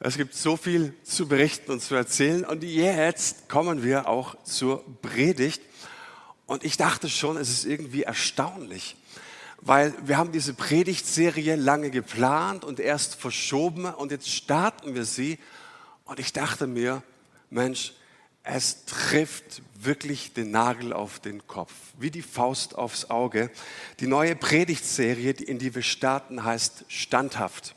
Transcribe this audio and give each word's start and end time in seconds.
Es 0.00 0.16
gibt 0.16 0.34
so 0.34 0.56
viel 0.56 0.94
zu 1.02 1.26
berichten 1.26 1.72
und 1.72 1.82
zu 1.82 1.96
erzählen. 1.96 2.44
Und 2.44 2.62
jetzt 2.62 3.48
kommen 3.48 3.82
wir 3.82 4.08
auch 4.08 4.36
zur 4.44 4.84
Predigt. 5.02 5.60
Und 6.46 6.64
ich 6.64 6.76
dachte 6.76 7.08
schon, 7.08 7.36
es 7.36 7.50
ist 7.50 7.64
irgendwie 7.64 8.04
erstaunlich, 8.04 8.96
weil 9.60 9.92
wir 10.06 10.16
haben 10.16 10.30
diese 10.30 10.54
Predigtserie 10.54 11.56
lange 11.56 11.90
geplant 11.90 12.64
und 12.64 12.78
erst 12.78 13.16
verschoben 13.16 13.86
und 13.86 14.12
jetzt 14.12 14.30
starten 14.30 14.94
wir 14.94 15.04
sie. 15.04 15.38
Und 16.04 16.20
ich 16.20 16.32
dachte 16.32 16.68
mir, 16.68 17.02
Mensch, 17.50 17.92
es 18.44 18.84
trifft 18.84 19.62
wirklich 19.74 20.32
den 20.32 20.52
Nagel 20.52 20.92
auf 20.92 21.18
den 21.18 21.46
Kopf, 21.48 21.72
wie 21.98 22.12
die 22.12 22.22
Faust 22.22 22.76
aufs 22.76 23.10
Auge. 23.10 23.50
Die 23.98 24.06
neue 24.06 24.36
Predigtserie, 24.36 25.32
in 25.32 25.58
die 25.58 25.74
wir 25.74 25.82
starten, 25.82 26.44
heißt 26.44 26.84
Standhaft. 26.86 27.74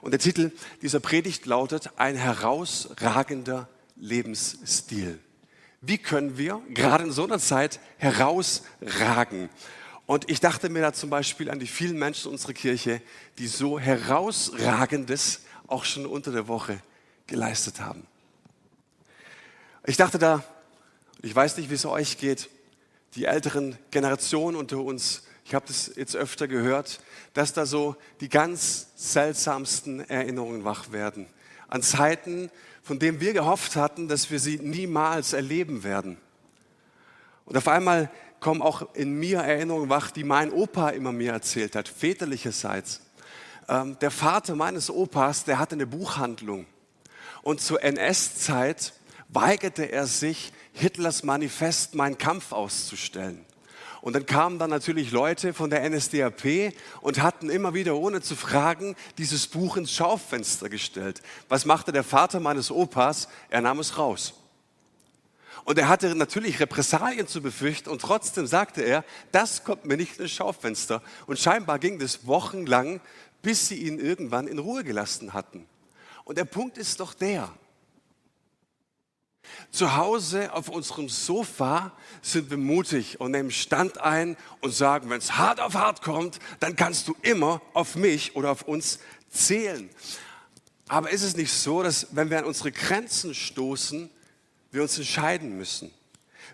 Und 0.00 0.12
der 0.12 0.20
Titel 0.20 0.52
dieser 0.82 1.00
Predigt 1.00 1.46
lautet 1.46 1.90
Ein 1.96 2.16
herausragender 2.16 3.68
Lebensstil. 3.96 5.18
Wie 5.80 5.98
können 5.98 6.38
wir 6.38 6.60
gerade 6.70 7.04
in 7.04 7.12
so 7.12 7.24
einer 7.24 7.38
Zeit 7.38 7.80
herausragen? 7.98 9.48
Und 10.06 10.30
ich 10.30 10.40
dachte 10.40 10.68
mir 10.70 10.80
da 10.80 10.92
zum 10.92 11.10
Beispiel 11.10 11.50
an 11.50 11.58
die 11.58 11.66
vielen 11.66 11.98
Menschen 11.98 12.30
unserer 12.30 12.52
Kirche, 12.52 13.00
die 13.38 13.46
so 13.46 13.78
herausragendes 13.78 15.42
auch 15.66 15.84
schon 15.84 16.06
unter 16.06 16.32
der 16.32 16.48
Woche 16.48 16.80
geleistet 17.26 17.80
haben. 17.80 18.06
Ich 19.86 19.96
dachte 19.96 20.18
da, 20.18 20.42
ich 21.22 21.34
weiß 21.34 21.56
nicht, 21.58 21.70
wie 21.70 21.74
es 21.74 21.84
euch 21.84 22.18
geht, 22.18 22.48
die 23.14 23.26
älteren 23.26 23.76
Generationen 23.90 24.56
unter 24.56 24.78
uns 24.78 25.22
ich 25.48 25.54
habe 25.54 25.64
das 25.66 25.92
jetzt 25.96 26.14
öfter 26.14 26.46
gehört, 26.46 27.00
dass 27.38 27.52
da 27.52 27.66
so 27.66 27.94
die 28.20 28.28
ganz 28.28 28.88
seltsamsten 28.96 30.00
Erinnerungen 30.10 30.64
wach 30.64 30.90
werden. 30.90 31.28
An 31.68 31.82
Zeiten, 31.82 32.50
von 32.82 32.98
denen 32.98 33.20
wir 33.20 33.32
gehofft 33.32 33.76
hatten, 33.76 34.08
dass 34.08 34.32
wir 34.32 34.40
sie 34.40 34.58
niemals 34.58 35.34
erleben 35.34 35.84
werden. 35.84 36.16
Und 37.44 37.56
auf 37.56 37.68
einmal 37.68 38.10
kommen 38.40 38.60
auch 38.60 38.92
in 38.96 39.20
mir 39.20 39.38
Erinnerungen 39.38 39.88
wach, 39.88 40.10
die 40.10 40.24
mein 40.24 40.52
Opa 40.52 40.88
immer 40.88 41.12
mir 41.12 41.30
erzählt 41.30 41.76
hat, 41.76 41.86
väterlicherseits. 41.86 43.02
Ähm, 43.68 43.96
der 44.00 44.10
Vater 44.10 44.56
meines 44.56 44.90
Opas, 44.90 45.44
der 45.44 45.60
hatte 45.60 45.76
eine 45.76 45.86
Buchhandlung. 45.86 46.66
Und 47.42 47.60
zur 47.60 47.84
NS-Zeit 47.84 48.94
weigerte 49.28 49.84
er 49.84 50.08
sich, 50.08 50.52
Hitlers 50.72 51.22
Manifest 51.22 51.94
Mein 51.94 52.18
Kampf 52.18 52.50
auszustellen. 52.50 53.44
Und 54.00 54.14
dann 54.14 54.26
kamen 54.26 54.58
dann 54.58 54.70
natürlich 54.70 55.10
Leute 55.10 55.52
von 55.52 55.70
der 55.70 55.88
NSDAP 55.88 56.72
und 57.00 57.22
hatten 57.22 57.50
immer 57.50 57.74
wieder, 57.74 57.96
ohne 57.96 58.20
zu 58.20 58.36
fragen, 58.36 58.94
dieses 59.18 59.46
Buch 59.46 59.76
ins 59.76 59.92
Schaufenster 59.92 60.68
gestellt. 60.68 61.22
Was 61.48 61.64
machte 61.64 61.92
der 61.92 62.04
Vater 62.04 62.40
meines 62.40 62.70
Opas? 62.70 63.28
Er 63.50 63.60
nahm 63.60 63.80
es 63.80 63.98
raus. 63.98 64.34
Und 65.64 65.78
er 65.78 65.88
hatte 65.88 66.14
natürlich 66.14 66.60
Repressalien 66.60 67.28
zu 67.28 67.42
befürchten 67.42 67.90
und 67.90 68.00
trotzdem 68.00 68.46
sagte 68.46 68.80
er, 68.80 69.04
das 69.32 69.64
kommt 69.64 69.84
mir 69.84 69.98
nicht 69.98 70.18
ins 70.18 70.30
Schaufenster. 70.30 71.02
Und 71.26 71.38
scheinbar 71.38 71.78
ging 71.78 71.98
das 71.98 72.26
wochenlang, 72.26 73.00
bis 73.42 73.68
sie 73.68 73.76
ihn 73.76 73.98
irgendwann 73.98 74.46
in 74.46 74.58
Ruhe 74.58 74.82
gelassen 74.82 75.34
hatten. 75.34 75.66
Und 76.24 76.38
der 76.38 76.46
Punkt 76.46 76.78
ist 76.78 77.00
doch 77.00 77.12
der, 77.12 77.52
zu 79.70 79.96
Hause 79.96 80.52
auf 80.52 80.68
unserem 80.68 81.08
Sofa 81.08 81.92
sind 82.22 82.50
wir 82.50 82.56
mutig 82.56 83.20
und 83.20 83.32
nehmen 83.32 83.50
Stand 83.50 84.00
ein 84.00 84.36
und 84.60 84.72
sagen, 84.72 85.10
wenn 85.10 85.18
es 85.18 85.36
hart 85.36 85.60
auf 85.60 85.74
hart 85.74 86.02
kommt, 86.02 86.38
dann 86.60 86.76
kannst 86.76 87.08
du 87.08 87.16
immer 87.22 87.60
auf 87.74 87.96
mich 87.96 88.36
oder 88.36 88.50
auf 88.50 88.62
uns 88.62 88.98
zählen. 89.30 89.90
Aber 90.88 91.10
ist 91.10 91.22
es 91.22 91.36
nicht 91.36 91.52
so, 91.52 91.82
dass 91.82 92.08
wenn 92.12 92.30
wir 92.30 92.38
an 92.38 92.44
unsere 92.44 92.72
Grenzen 92.72 93.34
stoßen, 93.34 94.10
wir 94.70 94.82
uns 94.82 94.98
entscheiden 94.98 95.56
müssen? 95.56 95.90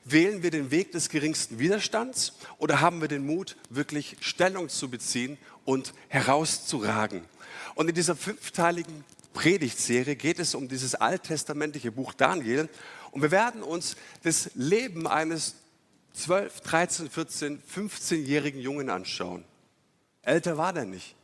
Wählen 0.04 0.42
wir 0.42 0.50
den 0.50 0.70
Weg 0.70 0.92
des 0.92 1.08
geringsten 1.08 1.58
Widerstands 1.58 2.34
oder 2.58 2.80
haben 2.80 3.00
wir 3.00 3.08
den 3.08 3.24
Mut, 3.24 3.56
wirklich 3.70 4.16
Stellung 4.20 4.68
zu 4.68 4.90
beziehen 4.90 5.38
und 5.64 5.94
herauszuragen? 6.08 7.22
Und 7.74 7.88
in 7.88 7.94
dieser 7.94 8.14
fünfteiligen 8.14 9.04
Predigtserie 9.34 10.16
geht 10.16 10.38
es 10.38 10.54
um 10.54 10.68
dieses 10.68 10.94
alttestamentliche 10.94 11.92
Buch 11.92 12.14
Daniel. 12.14 12.70
Und 13.10 13.20
wir 13.20 13.30
werden 13.30 13.62
uns 13.62 13.96
das 14.22 14.50
Leben 14.54 15.06
eines 15.06 15.56
12, 16.14 16.60
13, 16.62 17.10
14, 17.10 17.62
15-jährigen 17.62 18.60
Jungen 18.60 18.88
anschauen. 18.88 19.44
Älter 20.22 20.56
war 20.56 20.72
der 20.72 20.86
nicht. 20.86 21.14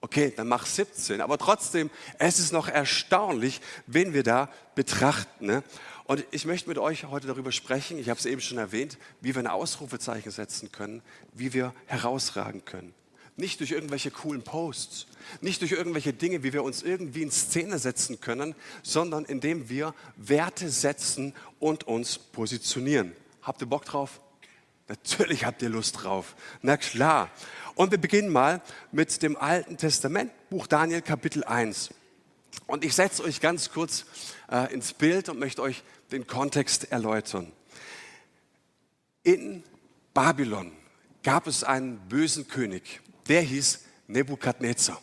Okay, 0.00 0.32
dann 0.36 0.46
mach 0.46 0.66
17. 0.66 1.20
Aber 1.20 1.38
trotzdem, 1.38 1.90
es 2.18 2.38
ist 2.38 2.52
noch 2.52 2.68
erstaunlich, 2.68 3.60
wen 3.86 4.14
wir 4.14 4.22
da 4.22 4.48
betrachten. 4.76 5.46
Ne? 5.46 5.64
Und 6.04 6.24
ich 6.30 6.44
möchte 6.44 6.68
mit 6.68 6.78
euch 6.78 7.04
heute 7.06 7.26
darüber 7.26 7.50
sprechen, 7.50 7.98
ich 7.98 8.08
habe 8.08 8.20
es 8.20 8.26
eben 8.26 8.40
schon 8.40 8.58
erwähnt, 8.58 8.96
wie 9.20 9.34
wir 9.34 9.42
ein 9.42 9.48
Ausrufezeichen 9.48 10.30
setzen 10.30 10.70
können, 10.70 11.02
wie 11.32 11.52
wir 11.52 11.74
herausragen 11.86 12.64
können. 12.64 12.94
Nicht 13.38 13.60
durch 13.60 13.70
irgendwelche 13.70 14.10
coolen 14.10 14.42
Posts, 14.42 15.06
nicht 15.40 15.62
durch 15.62 15.72
irgendwelche 15.72 16.12
Dinge, 16.12 16.42
wie 16.42 16.52
wir 16.52 16.62
uns 16.62 16.82
irgendwie 16.82 17.22
in 17.22 17.30
Szene 17.30 17.78
setzen 17.78 18.20
können, 18.20 18.54
sondern 18.82 19.24
indem 19.24 19.70
wir 19.70 19.94
Werte 20.16 20.68
setzen 20.68 21.34
und 21.60 21.84
uns 21.84 22.18
positionieren. 22.18 23.12
Habt 23.40 23.62
ihr 23.62 23.66
Bock 23.66 23.86
drauf? 23.86 24.20
Natürlich 24.88 25.44
habt 25.44 25.62
ihr 25.62 25.68
Lust 25.68 26.02
drauf. 26.02 26.34
Na 26.62 26.76
klar. 26.76 27.30
Und 27.76 27.92
wir 27.92 27.98
beginnen 27.98 28.30
mal 28.30 28.60
mit 28.90 29.22
dem 29.22 29.36
Alten 29.36 29.76
Testament, 29.76 30.32
Buch 30.50 30.66
Daniel, 30.66 31.00
Kapitel 31.00 31.44
1. 31.44 31.90
Und 32.66 32.84
ich 32.84 32.94
setze 32.94 33.22
euch 33.22 33.40
ganz 33.40 33.70
kurz 33.70 34.04
äh, 34.50 34.72
ins 34.74 34.92
Bild 34.92 35.28
und 35.28 35.38
möchte 35.38 35.62
euch 35.62 35.84
den 36.10 36.26
Kontext 36.26 36.90
erläutern. 36.90 37.52
In 39.22 39.62
Babylon 40.12 40.72
gab 41.22 41.46
es 41.46 41.62
einen 41.62 41.98
bösen 42.08 42.48
König, 42.48 43.00
der 43.28 43.42
hieß 43.42 43.80
Nebukadnezar. 44.06 45.00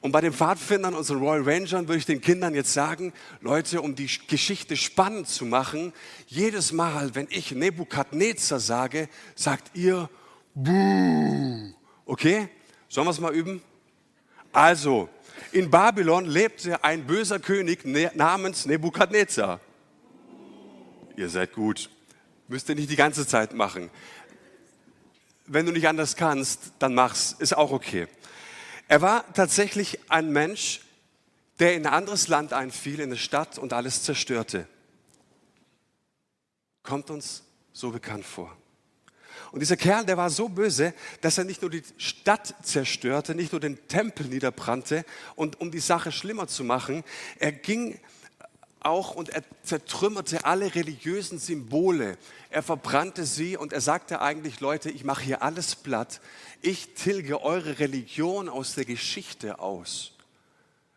Und 0.00 0.12
bei 0.12 0.20
den 0.20 0.34
Pfadfindern, 0.34 0.94
unseren 0.94 1.18
Royal 1.18 1.42
Rangern, 1.42 1.88
würde 1.88 1.96
ich 1.96 2.04
den 2.04 2.20
Kindern 2.20 2.54
jetzt 2.54 2.74
sagen, 2.74 3.14
Leute, 3.40 3.80
um 3.80 3.94
die 3.94 4.10
Geschichte 4.28 4.76
spannend 4.76 5.28
zu 5.28 5.46
machen, 5.46 5.94
jedes 6.26 6.72
Mal, 6.72 7.14
wenn 7.14 7.26
ich 7.30 7.52
Nebukadnezar 7.52 8.60
sage, 8.60 9.08
sagt 9.34 9.74
ihr 9.74 10.10
Buh. 10.54 11.72
Okay? 12.04 12.48
Sollen 12.88 13.06
wir 13.06 13.12
es 13.12 13.20
mal 13.20 13.34
üben? 13.34 13.62
Also, 14.52 15.08
in 15.52 15.70
Babylon 15.70 16.26
lebte 16.26 16.84
ein 16.84 17.06
böser 17.06 17.38
König 17.38 17.86
ne-, 17.86 18.12
namens 18.14 18.66
Nebukadnezar. 18.66 19.58
Ihr 21.16 21.30
seid 21.30 21.54
gut. 21.54 21.88
Müsst 22.46 22.68
ihr 22.68 22.74
nicht 22.74 22.90
die 22.90 22.96
ganze 22.96 23.26
Zeit 23.26 23.54
machen 23.54 23.88
wenn 25.46 25.66
du 25.66 25.72
nicht 25.72 25.88
anders 25.88 26.16
kannst, 26.16 26.72
dann 26.78 26.94
mach's, 26.94 27.34
ist 27.38 27.56
auch 27.56 27.70
okay. 27.70 28.08
Er 28.88 29.02
war 29.02 29.32
tatsächlich 29.34 29.98
ein 30.10 30.30
Mensch, 30.30 30.80
der 31.58 31.74
in 31.74 31.86
ein 31.86 31.92
anderes 31.92 32.28
Land 32.28 32.52
einfiel, 32.52 33.00
in 33.00 33.10
eine 33.10 33.16
Stadt 33.16 33.58
und 33.58 33.72
alles 33.72 34.02
zerstörte. 34.02 34.66
Kommt 36.82 37.10
uns 37.10 37.44
so 37.72 37.90
bekannt 37.90 38.24
vor. 38.24 38.56
Und 39.52 39.60
dieser 39.60 39.76
Kerl, 39.76 40.04
der 40.04 40.16
war 40.16 40.30
so 40.30 40.48
böse, 40.48 40.94
dass 41.20 41.38
er 41.38 41.44
nicht 41.44 41.62
nur 41.62 41.70
die 41.70 41.84
Stadt 41.96 42.54
zerstörte, 42.62 43.34
nicht 43.34 43.52
nur 43.52 43.60
den 43.60 43.86
Tempel 43.86 44.26
niederbrannte 44.26 45.04
und 45.36 45.60
um 45.60 45.70
die 45.70 45.80
Sache 45.80 46.10
schlimmer 46.10 46.48
zu 46.48 46.64
machen, 46.64 47.04
er 47.38 47.52
ging 47.52 48.00
auch 48.84 49.14
und 49.14 49.30
er 49.30 49.42
zertrümmerte 49.62 50.44
alle 50.44 50.74
religiösen 50.74 51.38
Symbole. 51.38 52.18
Er 52.50 52.62
verbrannte 52.62 53.24
sie 53.24 53.56
und 53.56 53.72
er 53.72 53.80
sagte 53.80 54.20
eigentlich, 54.20 54.60
Leute, 54.60 54.90
ich 54.90 55.04
mache 55.04 55.24
hier 55.24 55.42
alles 55.42 55.74
platt. 55.74 56.20
Ich 56.62 56.94
tilge 56.94 57.42
eure 57.42 57.78
Religion 57.78 58.48
aus 58.48 58.74
der 58.74 58.84
Geschichte 58.84 59.58
aus. 59.58 60.12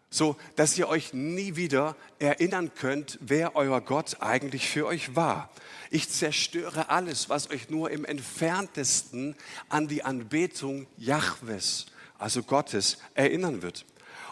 So, 0.09 0.37
dass 0.55 0.77
ihr 0.77 0.87
euch 0.87 1.13
nie 1.13 1.57
wieder 1.57 1.95
erinnern 2.19 2.71
könnt, 2.73 3.19
wer 3.21 3.55
euer 3.55 3.81
Gott 3.81 4.17
eigentlich 4.21 4.69
für 4.69 4.85
euch 4.85 5.15
war. 5.15 5.49
Ich 5.89 6.09
zerstöre 6.09 6.89
alles, 6.89 7.29
was 7.29 7.49
euch 7.49 7.69
nur 7.69 7.91
im 7.91 8.05
entferntesten 8.05 9.35
an 9.69 9.87
die 9.87 10.03
Anbetung 10.03 10.87
Jahwes, 10.97 11.87
also 12.17 12.41
Gottes, 12.41 12.97
erinnern 13.15 13.61
wird. 13.61 13.85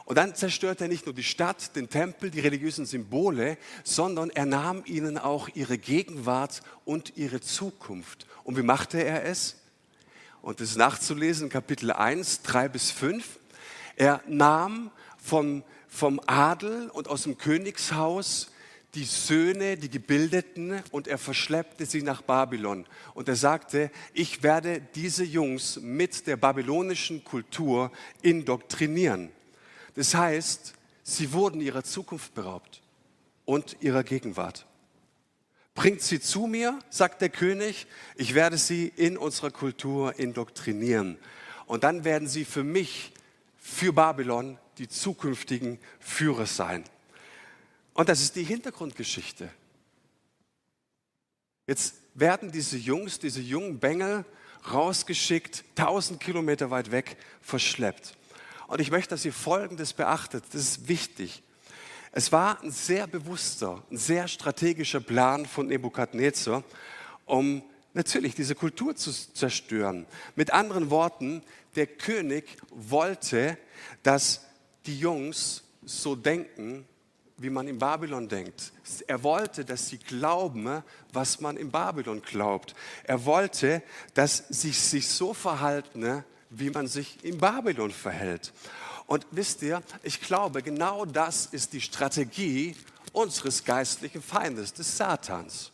Und 0.06 0.18
dann 0.19 0.36
zerstört 0.36 0.81
er 0.81 0.88
nicht 0.88 1.07
nur 1.07 1.16
die 1.16 1.24
Stadt, 1.24 1.75
den 1.75 1.90
Tempel, 1.90 2.30
die 2.30 2.40
religiösen 2.40 2.86
Symbole, 2.86 3.57
sondern 3.84 4.30
er 4.30 4.46
nahm 4.46 4.84
ihnen 4.86 5.18
auch 5.18 5.50
ihre 5.56 5.80
Gegenwart 5.80 6.62
und 6.86 7.18
ihre 7.18 7.42
Zukunft. 7.42 8.28
Und 8.44 8.56
wie 8.56 8.62
machte 8.62 9.04
er 9.04 9.25
es? 9.25 9.57
Und 10.44 10.62
das 10.62 10.69
ist 10.69 10.78
nachzulesen, 10.78 11.50
Kapitel 11.50 11.92
1, 11.92 12.44
3 12.44 12.69
bis 12.69 12.92
5. 12.92 13.40
Er 13.96 14.22
nahm 14.28 14.92
vom, 15.18 15.63
vom 15.88 16.22
Adel 16.28 16.90
und 16.92 17.07
aus 17.07 17.24
dem 17.24 17.40
Königshaus 17.40 18.52
die 18.94 19.06
Söhne, 19.06 19.75
die 19.75 19.90
Gebildeten, 19.90 20.84
und 20.92 21.07
er 21.07 21.18
verschleppte 21.18 21.88
sie 21.88 22.04
nach 22.04 22.22
Babylon. 22.22 22.86
Und 23.16 23.28
er 23.28 23.36
sagte, 23.36 23.90
ich 24.13 24.44
werde 24.44 24.81
diese 24.94 25.24
Jungs 25.24 25.80
mit 25.81 26.28
der 26.28 26.38
babylonischen 26.38 27.24
Kultur 27.24 27.92
indoktrinieren. 28.22 29.31
Das 29.95 30.13
heißt, 30.13 30.75
Sie 31.07 31.33
wurden 31.33 31.62
ihrer 31.62 31.83
Zukunft 31.83 32.33
beraubt 32.33 32.81
und 33.45 33.77
ihrer 33.80 34.03
Gegenwart. 34.03 34.65
Bringt 35.75 36.01
sie 36.01 36.19
zu 36.19 36.47
mir, 36.47 36.80
sagt 36.89 37.21
der 37.21 37.30
König, 37.30 37.86
ich 38.15 38.33
werde 38.33 38.57
sie 38.57 38.92
in 38.95 39.15
unserer 39.15 39.51
Kultur 39.51 40.18
indoktrinieren. 40.18 41.19
Und 41.68 41.83
dann 41.83 42.06
werden 42.06 42.27
sie 42.27 42.44
für 42.44 42.63
mich, 42.63 43.13
für 43.59 43.94
Babylon, 43.94 44.57
die 44.80 44.88
zukünftigen 44.88 45.77
Führer 46.00 46.47
sein. 46.47 46.83
Und 47.94 48.09
das 48.09 48.21
ist 48.21 48.36
die 48.36 48.44
Hintergrundgeschichte. 48.44 49.51
Jetzt 51.68 51.95
werden 52.15 52.51
diese 52.51 52.77
Jungs, 52.77 53.19
diese 53.19 53.42
jungen 53.42 53.80
Bengel 53.80 54.25
rausgeschickt, 54.71 55.63
tausend 55.75 56.19
Kilometer 56.19 56.71
weit 56.71 56.89
weg, 56.89 57.18
verschleppt. 57.42 58.18
Und 58.67 58.81
ich 58.81 58.91
möchte, 58.91 59.12
dass 59.12 59.25
ihr 59.25 59.33
Folgendes 59.33 59.94
beachtet, 59.94 60.44
das 60.51 60.62
ist 60.62 60.88
wichtig. 60.88 61.44
Es 62.12 62.31
war 62.31 62.62
ein 62.63 62.71
sehr 62.71 63.07
bewusster, 63.07 63.83
ein 63.91 63.97
sehr 63.97 64.27
strategischer 64.27 65.01
Plan 65.01 65.45
von 65.45 65.67
Nebukadnezar, 65.67 66.63
um 67.25 67.62
natürlich 67.94 68.35
diese 68.35 68.56
Kultur 68.56 68.95
zu 68.95 69.12
zerstören. 69.12 70.06
Mit 70.35 70.51
anderen 70.51 70.89
Worten, 70.89 71.44
der 71.75 71.88
König 71.88 72.57
wollte, 72.71 73.57
dass 74.03 74.45
die 74.85 74.97
Jungs 74.97 75.63
so 75.83 76.15
denken, 76.15 76.88
wie 77.38 77.50
man 77.50 77.68
in 77.68 77.77
Babylon 77.77 78.29
denkt. 78.29 78.71
Er 79.07 79.21
wollte, 79.23 79.65
dass 79.65 79.89
sie 79.89 79.97
glauben, 79.97 80.83
was 81.11 81.41
man 81.41 81.57
in 81.57 81.69
Babylon 81.69 82.21
glaubt. 82.21 82.75
Er 83.03 83.25
wollte, 83.25 83.83
dass 84.13 84.45
sie 84.50 84.71
sich 84.71 85.09
so 85.09 85.33
verhalten, 85.33 86.23
wie 86.50 86.69
man 86.69 86.88
sich 86.88 87.24
in 87.24 87.38
Babylon 87.38 87.92
verhält. 87.92 88.53
Und 89.07 89.25
wisst 89.31 89.62
ihr, 89.62 89.81
ich 90.03 90.21
glaube, 90.21 90.62
genau 90.62 91.06
das 91.06 91.47
ist 91.47 91.74
die 91.74 91.81
Strategie 91.81 92.75
unseres 93.12 93.63
geistlichen 93.63 94.21
Feindes, 94.21 94.74
des 94.74 94.97
Satans. 94.97 95.71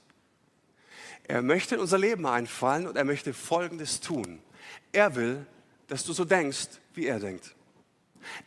Er 1.23 1.41
möchte 1.41 1.75
in 1.75 1.81
unser 1.81 1.97
Leben 1.97 2.25
einfallen 2.25 2.87
und 2.87 2.97
er 2.97 3.05
möchte 3.05 3.33
Folgendes 3.33 4.01
tun. 4.01 4.39
Er 4.91 5.15
will, 5.15 5.45
dass 5.87 6.03
du 6.03 6.13
so 6.13 6.25
denkst, 6.25 6.67
wie 6.93 7.05
er 7.05 7.19
denkt. 7.19 7.55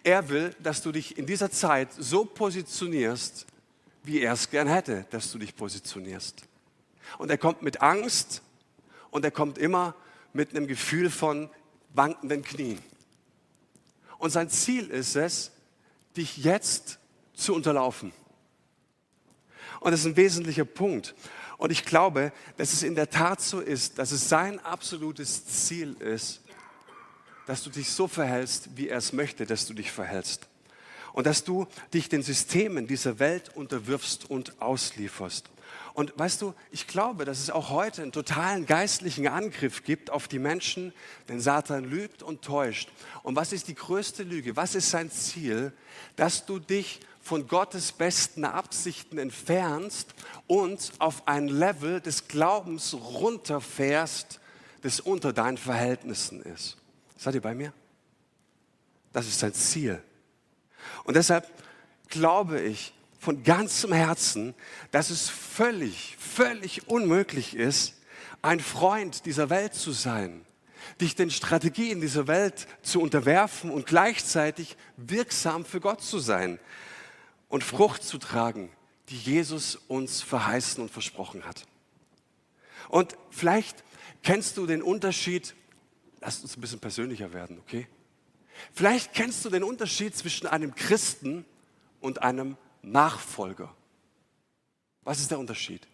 Er 0.02 0.28
will, 0.28 0.54
dass 0.62 0.82
du 0.82 0.92
dich 0.92 1.18
in 1.18 1.26
dieser 1.26 1.50
Zeit 1.50 1.88
so 1.98 2.24
positionierst, 2.24 3.46
wie 4.02 4.20
er 4.20 4.34
es 4.34 4.50
gern 4.50 4.68
hätte, 4.68 5.06
dass 5.10 5.32
du 5.32 5.38
dich 5.38 5.56
positionierst. 5.56 6.42
Und 7.18 7.30
er 7.30 7.38
kommt 7.38 7.62
mit 7.62 7.80
Angst 7.80 8.42
und 9.10 9.24
er 9.24 9.30
kommt 9.30 9.58
immer 9.58 9.94
mit 10.32 10.50
einem 10.50 10.66
Gefühl 10.66 11.10
von 11.10 11.48
wankenden 11.94 12.42
Knien. 12.42 12.78
Und 14.18 14.30
sein 14.30 14.50
Ziel 14.50 14.88
ist 14.90 15.16
es, 15.16 15.52
dich 16.16 16.36
jetzt 16.38 16.98
zu 17.34 17.54
unterlaufen. 17.54 18.12
Und 19.80 19.90
das 19.90 20.00
ist 20.00 20.06
ein 20.06 20.16
wesentlicher 20.16 20.64
Punkt. 20.64 21.14
Und 21.58 21.70
ich 21.70 21.84
glaube, 21.84 22.32
dass 22.56 22.72
es 22.72 22.82
in 22.82 22.94
der 22.94 23.10
Tat 23.10 23.40
so 23.40 23.60
ist, 23.60 23.98
dass 23.98 24.12
es 24.12 24.28
sein 24.28 24.60
absolutes 24.60 25.46
Ziel 25.46 25.94
ist, 25.94 26.42
dass 27.46 27.62
du 27.62 27.70
dich 27.70 27.90
so 27.90 28.08
verhältst, 28.08 28.76
wie 28.76 28.88
er 28.88 28.98
es 28.98 29.12
möchte, 29.12 29.46
dass 29.46 29.66
du 29.66 29.74
dich 29.74 29.92
verhältst. 29.92 30.48
Und 31.12 31.26
dass 31.26 31.44
du 31.44 31.66
dich 31.92 32.08
den 32.08 32.22
Systemen 32.22 32.86
dieser 32.86 33.18
Welt 33.18 33.54
unterwirfst 33.54 34.28
und 34.28 34.60
auslieferst. 34.60 35.48
Und 35.94 36.12
weißt 36.16 36.42
du, 36.42 36.54
ich 36.72 36.88
glaube, 36.88 37.24
dass 37.24 37.38
es 37.38 37.50
auch 37.50 37.70
heute 37.70 38.02
einen 38.02 38.10
totalen 38.10 38.66
geistlichen 38.66 39.28
Angriff 39.28 39.84
gibt 39.84 40.10
auf 40.10 40.26
die 40.26 40.40
Menschen, 40.40 40.92
denn 41.28 41.40
Satan 41.40 41.84
lügt 41.84 42.24
und 42.24 42.42
täuscht. 42.42 42.90
Und 43.22 43.36
was 43.36 43.52
ist 43.52 43.68
die 43.68 43.76
größte 43.76 44.24
Lüge? 44.24 44.56
Was 44.56 44.74
ist 44.74 44.90
sein 44.90 45.08
Ziel? 45.12 45.72
Dass 46.16 46.46
du 46.46 46.58
dich 46.58 46.98
von 47.22 47.46
Gottes 47.46 47.92
besten 47.92 48.44
Absichten 48.44 49.18
entfernst 49.18 50.14
und 50.48 50.92
auf 50.98 51.28
ein 51.28 51.46
Level 51.46 52.00
des 52.00 52.26
Glaubens 52.26 52.92
runterfährst, 52.94 54.40
das 54.82 54.98
unter 54.98 55.32
deinen 55.32 55.56
Verhältnissen 55.56 56.42
ist. 56.42 56.76
Seid 57.16 57.36
ihr 57.36 57.40
bei 57.40 57.54
mir? 57.54 57.72
Das 59.12 59.28
ist 59.28 59.38
sein 59.38 59.54
Ziel. 59.54 60.02
Und 61.04 61.16
deshalb 61.16 61.48
glaube 62.08 62.60
ich 62.60 62.92
von 63.24 63.42
ganzem 63.42 63.92
Herzen, 63.92 64.54
dass 64.90 65.10
es 65.10 65.28
völlig, 65.28 66.16
völlig 66.20 66.88
unmöglich 66.88 67.56
ist, 67.56 67.94
ein 68.42 68.60
Freund 68.60 69.24
dieser 69.24 69.48
Welt 69.50 69.74
zu 69.74 69.92
sein, 69.92 70.44
dich 71.00 71.14
den 71.14 71.30
Strategien 71.30 72.00
dieser 72.00 72.26
Welt 72.26 72.66
zu 72.82 73.00
unterwerfen 73.00 73.70
und 73.70 73.86
gleichzeitig 73.86 74.76
wirksam 74.98 75.64
für 75.64 75.80
Gott 75.80 76.02
zu 76.02 76.18
sein 76.18 76.58
und 77.48 77.64
Frucht 77.64 78.02
zu 78.02 78.18
tragen, 78.18 78.70
die 79.08 79.16
Jesus 79.16 79.76
uns 79.88 80.20
verheißen 80.20 80.82
und 80.82 80.90
versprochen 80.90 81.46
hat. 81.46 81.66
Und 82.90 83.16
vielleicht 83.30 83.82
kennst 84.22 84.58
du 84.58 84.66
den 84.66 84.82
Unterschied 84.82 85.54
Lass 86.24 86.40
uns 86.40 86.56
ein 86.56 86.62
bisschen 86.62 86.80
persönlicher 86.80 87.34
werden, 87.34 87.58
okay? 87.58 87.86
Vielleicht 88.72 89.12
kennst 89.12 89.44
du 89.44 89.50
den 89.50 89.62
Unterschied 89.62 90.16
zwischen 90.16 90.46
einem 90.46 90.74
Christen 90.74 91.44
und 92.00 92.22
einem 92.22 92.56
Nachfolger. 92.90 93.74
Was 95.02 95.20
ist 95.20 95.30
der 95.30 95.38
Unterschied? 95.38 95.86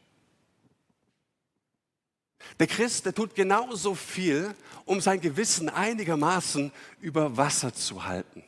Der 2.58 2.66
Christ, 2.66 3.06
der 3.06 3.14
tut 3.14 3.34
genauso 3.34 3.94
viel, 3.94 4.54
um 4.84 5.00
sein 5.00 5.20
Gewissen 5.20 5.68
einigermaßen 5.68 6.72
über 7.00 7.36
Wasser 7.36 7.74
zu 7.74 8.04
halten. 8.04 8.42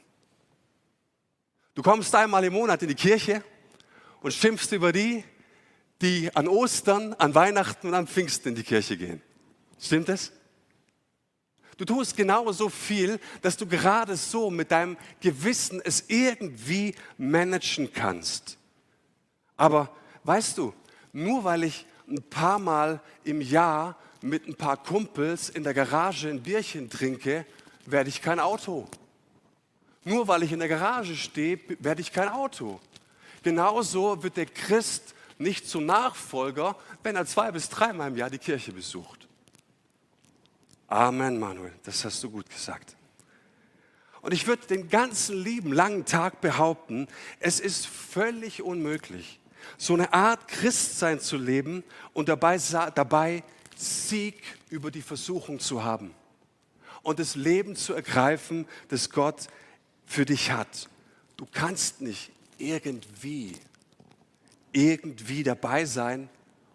Du 1.75 1.83
kommst 1.83 2.15
einmal 2.15 2.44
im 2.44 2.53
Monat 2.53 2.83
in 2.83 2.89
die 2.89 2.94
Kirche 2.94 3.43
und 4.21 4.33
schimpfst 4.33 4.73
über 4.73 4.93
die, 4.93 5.25
die 6.00 6.35
an 6.35 6.49
Ostern, 6.49 7.15
an 7.15 7.35
Weihnachten 7.35 7.89
und 7.89 7.94
am 7.94 8.06
Pfingsten 8.06 8.50
in 8.50 8.55
die 8.56 8.62
Kirche 8.62 8.97
gehen. 8.97 9.23
Stimmt 9.79 10.09
das? 10.09 10.33
Du 11.82 11.94
tust 11.96 12.17
genauso 12.17 12.69
viel, 12.69 13.19
dass 13.40 13.56
du 13.56 13.67
gerade 13.67 14.14
so 14.14 14.52
mit 14.52 14.70
deinem 14.70 14.96
Gewissen 15.20 15.82
es 15.84 16.05
irgendwie 16.06 16.94
managen 17.19 17.93
kannst. 17.93 18.56
Aber 19.56 19.90
weißt 20.23 20.58
du, 20.58 20.73
nur 21.12 21.43
weil 21.43 21.64
ich 21.64 21.84
ein 22.08 22.23
paar 22.23 22.61
Mal 22.61 23.00
im 23.25 23.40
Jahr 23.40 23.99
mit 24.20 24.46
ein 24.46 24.55
paar 24.55 24.76
Kumpels 24.76 25.49
in 25.49 25.64
der 25.64 25.75
Garage 25.75 26.29
ein 26.29 26.40
Bierchen 26.40 26.88
trinke, 26.88 27.44
werde 27.84 28.11
ich 28.11 28.23
kein 28.23 28.38
Auto. 28.38 28.87
Nur 30.05 30.29
weil 30.29 30.44
ich 30.44 30.52
in 30.52 30.61
der 30.61 30.69
Garage 30.69 31.17
stehe, 31.17 31.58
werde 31.81 32.01
ich 32.01 32.12
kein 32.12 32.29
Auto. 32.29 32.79
Genauso 33.43 34.22
wird 34.22 34.36
der 34.36 34.46
Christ 34.46 35.17
nicht 35.36 35.69
zum 35.69 35.86
Nachfolger, 35.86 36.77
wenn 37.03 37.17
er 37.17 37.27
zwei 37.27 37.51
bis 37.51 37.69
dreimal 37.69 38.06
im 38.06 38.17
Jahr 38.17 38.31
die 38.31 38.39
Kirche 38.39 38.70
besucht. 38.70 39.21
Amen, 40.93 41.39
Manuel, 41.39 41.72
das 41.84 42.05
hast 42.05 42.22
du 42.22 42.29
gut 42.29 42.51
gesagt. 42.51 42.96
Und 44.20 44.32
ich 44.32 44.46
würde 44.46 44.67
den 44.67 44.91
ganzen 44.91 45.43
lieben 45.43 45.72
langen 45.72 46.05
Tag 46.05 46.43
behaupten, 46.43 47.08
es 47.41 47.61
ist 47.61 47.87
völlig 47.87 48.61
unmöglich, 48.61 49.41
so 49.79 49.94
eine 49.94 50.13
Art 50.13 50.49
Christsein 50.49 51.19
zu 51.19 51.39
leben 51.39 51.82
und 52.13 52.29
dabei, 52.29 52.58
dabei 52.94 53.43
Sieg 53.75 54.43
über 54.69 54.91
die 54.91 55.01
Versuchung 55.01 55.61
zu 55.61 55.82
haben 55.82 56.13
und 57.03 57.19
das 57.20 57.37
Leben 57.37 57.75
zu 57.75 57.94
ergreifen, 57.94 58.67
das 58.89 59.08
Gott 59.08 59.46
für 60.05 60.27
dich 60.27 60.51
hat. 60.51 60.91
Du 61.39 61.46
kannst 61.51 62.03
nicht 62.03 62.32
irgendwie, 62.58 63.55
irgendwie 64.72 65.43
dabei 65.43 65.87
sein 65.87 66.29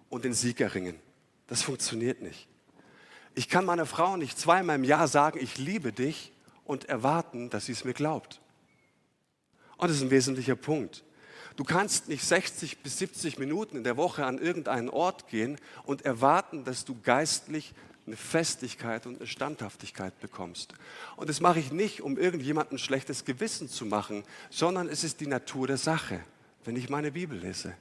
und 0.10 0.26
den 0.26 0.34
Sieg 0.34 0.60
erringen. 0.60 1.00
Das 1.46 1.62
funktioniert 1.62 2.24
nicht. 2.24 2.48
Ich 3.38 3.50
kann 3.50 3.65
meiner 3.65 3.86
Frau 3.86 4.17
nicht 4.17 4.39
zweimal 4.39 4.77
im 4.77 4.84
Jahr 4.84 5.08
sagen, 5.08 5.38
ich 5.39 5.60
liebe 5.60 5.94
dich 5.94 6.32
und 6.65 6.86
erwarten, 6.86 7.51
dass 7.51 7.67
sie 7.67 7.72
es 7.72 7.84
mir 7.84 7.94
glaubt. 7.94 8.41
Und 9.77 9.89
das 9.89 9.98
ist 9.98 10.01
ein 10.01 10.10
wesentlicher 10.10 10.56
Punkt. 10.56 11.03
Du 11.56 11.63
kannst 11.63 12.10
nicht 12.10 12.24
60 12.24 12.79
bis 12.79 12.98
70 12.98 13.38
Minuten 13.38 13.77
in 13.77 13.84
der 13.84 13.96
Woche 13.96 14.25
an 14.25 14.39
irgendeinen 14.39 14.89
Ort 14.89 15.27
gehen 15.27 15.60
und 15.84 16.01
erwarten, 16.01 16.63
dass 16.63 16.84
du 16.84 17.00
geistlich 17.00 17.75
eine 18.08 18.15
Festigkeit 18.15 19.06
und 19.06 19.17
eine 19.17 19.27
Standhaftigkeit 19.27 20.20
bekommst. 20.20 20.74
Und 21.15 21.29
das 21.29 21.39
mache 21.39 21.60
ich 21.60 21.72
nicht, 21.72 22.01
um 22.01 22.17
irgendjemandem 22.17 22.77
ein 22.77 22.79
schlechtes 22.79 23.24
Gewissen 23.24 23.70
zu 23.70 23.86
machen, 23.86 24.24
sondern 24.50 24.89
es 24.89 25.03
ist 25.03 25.20
die 25.20 25.27
Natur 25.27 25.67
der 25.67 25.77
Sache, 25.77 26.22
wenn 26.65 26.75
ich 26.75 26.89
meine 26.89 27.12
Bibel 27.12 27.38
lese. 27.38 27.75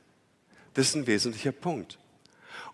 Das 0.75 0.89
ist 0.89 0.97
ein 0.97 1.07
wesentlicher 1.07 1.53
Punkt. 1.53 1.99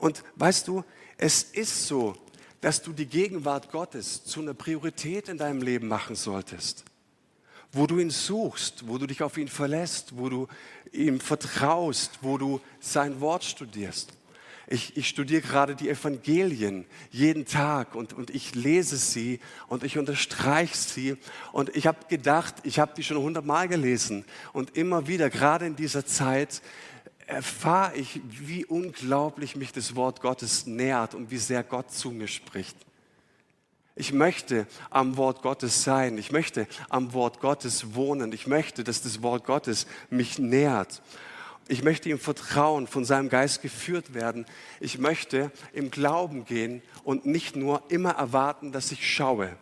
Und 0.00 0.24
weißt 0.34 0.66
du, 0.66 0.82
es 1.16 1.44
ist 1.44 1.86
so, 1.86 2.16
dass 2.62 2.80
du 2.80 2.92
die 2.92 3.06
Gegenwart 3.06 3.70
Gottes 3.70 4.24
zu 4.24 4.40
einer 4.40 4.54
Priorität 4.54 5.28
in 5.28 5.36
deinem 5.36 5.60
Leben 5.60 5.88
machen 5.88 6.16
solltest. 6.16 6.84
Wo 7.72 7.86
du 7.86 7.98
ihn 7.98 8.10
suchst, 8.10 8.86
wo 8.86 8.98
du 8.98 9.06
dich 9.06 9.22
auf 9.22 9.36
ihn 9.36 9.48
verlässt, 9.48 10.16
wo 10.16 10.28
du 10.28 10.48
ihm 10.92 11.20
vertraust, 11.20 12.20
wo 12.22 12.38
du 12.38 12.60
sein 12.80 13.20
Wort 13.20 13.44
studierst. 13.44 14.12
Ich, 14.68 14.96
ich 14.96 15.08
studiere 15.08 15.42
gerade 15.42 15.74
die 15.74 15.90
Evangelien 15.90 16.86
jeden 17.10 17.46
Tag 17.46 17.96
und, 17.96 18.12
und 18.12 18.30
ich 18.30 18.54
lese 18.54 18.96
sie 18.96 19.40
und 19.66 19.82
ich 19.82 19.98
unterstreiche 19.98 20.76
sie. 20.76 21.16
Und 21.52 21.74
ich 21.74 21.88
habe 21.88 21.98
gedacht, 22.08 22.54
ich 22.62 22.78
habe 22.78 22.92
die 22.96 23.02
schon 23.02 23.18
hundertmal 23.18 23.66
gelesen. 23.66 24.24
Und 24.52 24.76
immer 24.76 25.08
wieder, 25.08 25.30
gerade 25.30 25.66
in 25.66 25.74
dieser 25.74 26.06
Zeit, 26.06 26.62
erfahre 27.32 27.96
ich, 27.96 28.20
wie 28.24 28.64
unglaublich 28.64 29.56
mich 29.56 29.72
das 29.72 29.96
Wort 29.96 30.20
Gottes 30.20 30.66
nährt 30.66 31.14
und 31.14 31.30
wie 31.30 31.38
sehr 31.38 31.62
Gott 31.62 31.90
zu 31.90 32.10
mir 32.10 32.28
spricht. 32.28 32.76
Ich 33.94 34.12
möchte 34.12 34.66
am 34.90 35.16
Wort 35.16 35.42
Gottes 35.42 35.84
sein. 35.84 36.16
Ich 36.16 36.32
möchte 36.32 36.66
am 36.88 37.12
Wort 37.12 37.40
Gottes 37.40 37.94
wohnen. 37.94 38.32
Ich 38.32 38.46
möchte, 38.46 38.84
dass 38.84 39.02
das 39.02 39.22
Wort 39.22 39.44
Gottes 39.44 39.86
mich 40.08 40.38
nährt. 40.38 41.02
Ich 41.68 41.82
möchte 41.82 42.08
ihm 42.08 42.18
vertrauen, 42.18 42.86
von 42.86 43.04
seinem 43.04 43.28
Geist 43.28 43.60
geführt 43.60 44.14
werden. 44.14 44.46
Ich 44.80 44.98
möchte 44.98 45.52
im 45.72 45.90
Glauben 45.90 46.44
gehen 46.44 46.82
und 47.04 47.26
nicht 47.26 47.54
nur 47.54 47.82
immer 47.88 48.12
erwarten, 48.12 48.72
dass 48.72 48.92
ich 48.92 49.10
schaue. 49.10 49.56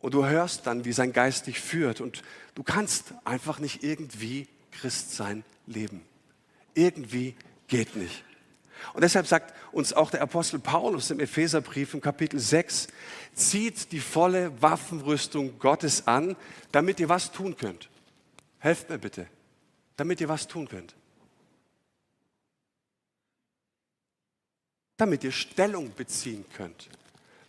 Und 0.00 0.14
du 0.14 0.26
hörst 0.26 0.66
dann, 0.66 0.84
wie 0.84 0.92
sein 0.92 1.12
Geist 1.12 1.46
dich 1.46 1.60
führt. 1.60 2.00
Und 2.00 2.22
du 2.54 2.62
kannst 2.62 3.14
einfach 3.24 3.58
nicht 3.58 3.82
irgendwie 3.82 4.48
Christsein 4.70 5.44
leben. 5.66 6.02
Irgendwie 6.76 7.34
geht 7.66 7.96
nicht. 7.96 8.22
Und 8.92 9.02
deshalb 9.02 9.26
sagt 9.26 9.54
uns 9.72 9.92
auch 9.92 10.10
der 10.10 10.22
Apostel 10.22 10.60
Paulus 10.60 11.10
im 11.10 11.20
Epheserbrief 11.20 11.94
im 11.94 12.00
Kapitel 12.00 12.38
6, 12.38 12.88
zieht 13.34 13.92
die 13.92 14.00
volle 14.00 14.62
Waffenrüstung 14.62 15.58
Gottes 15.58 16.06
an, 16.06 16.36
damit 16.72 17.00
ihr 17.00 17.08
was 17.08 17.32
tun 17.32 17.56
könnt. 17.56 17.88
Helft 18.58 18.90
mir 18.90 18.98
bitte, 18.98 19.26
damit 19.96 20.20
ihr 20.20 20.28
was 20.28 20.46
tun 20.46 20.68
könnt. 20.68 20.94
Damit 24.98 25.24
ihr 25.24 25.32
Stellung 25.32 25.94
beziehen 25.94 26.44
könnt. 26.54 26.88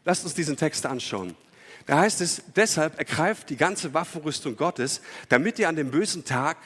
Lasst 0.05 0.23
uns 0.23 0.33
diesen 0.33 0.57
Text 0.57 0.85
anschauen. 0.85 1.35
Da 1.85 1.99
heißt 1.99 2.21
es, 2.21 2.43
deshalb 2.55 2.97
ergreift 2.97 3.49
die 3.49 3.57
ganze 3.57 3.93
Waffenrüstung 3.93 4.55
Gottes, 4.55 5.01
damit 5.29 5.59
ihr 5.59 5.69
an 5.69 5.75
dem 5.75 5.91
bösen 5.91 6.25
Tag 6.25 6.57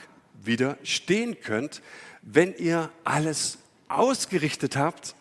wieder 0.44 0.76
stehen 0.82 1.40
könnt, 1.40 1.82
wenn 2.22 2.54
ihr 2.56 2.90
alles 3.04 3.58
ausgerichtet 3.88 4.76
habt, 4.76 5.14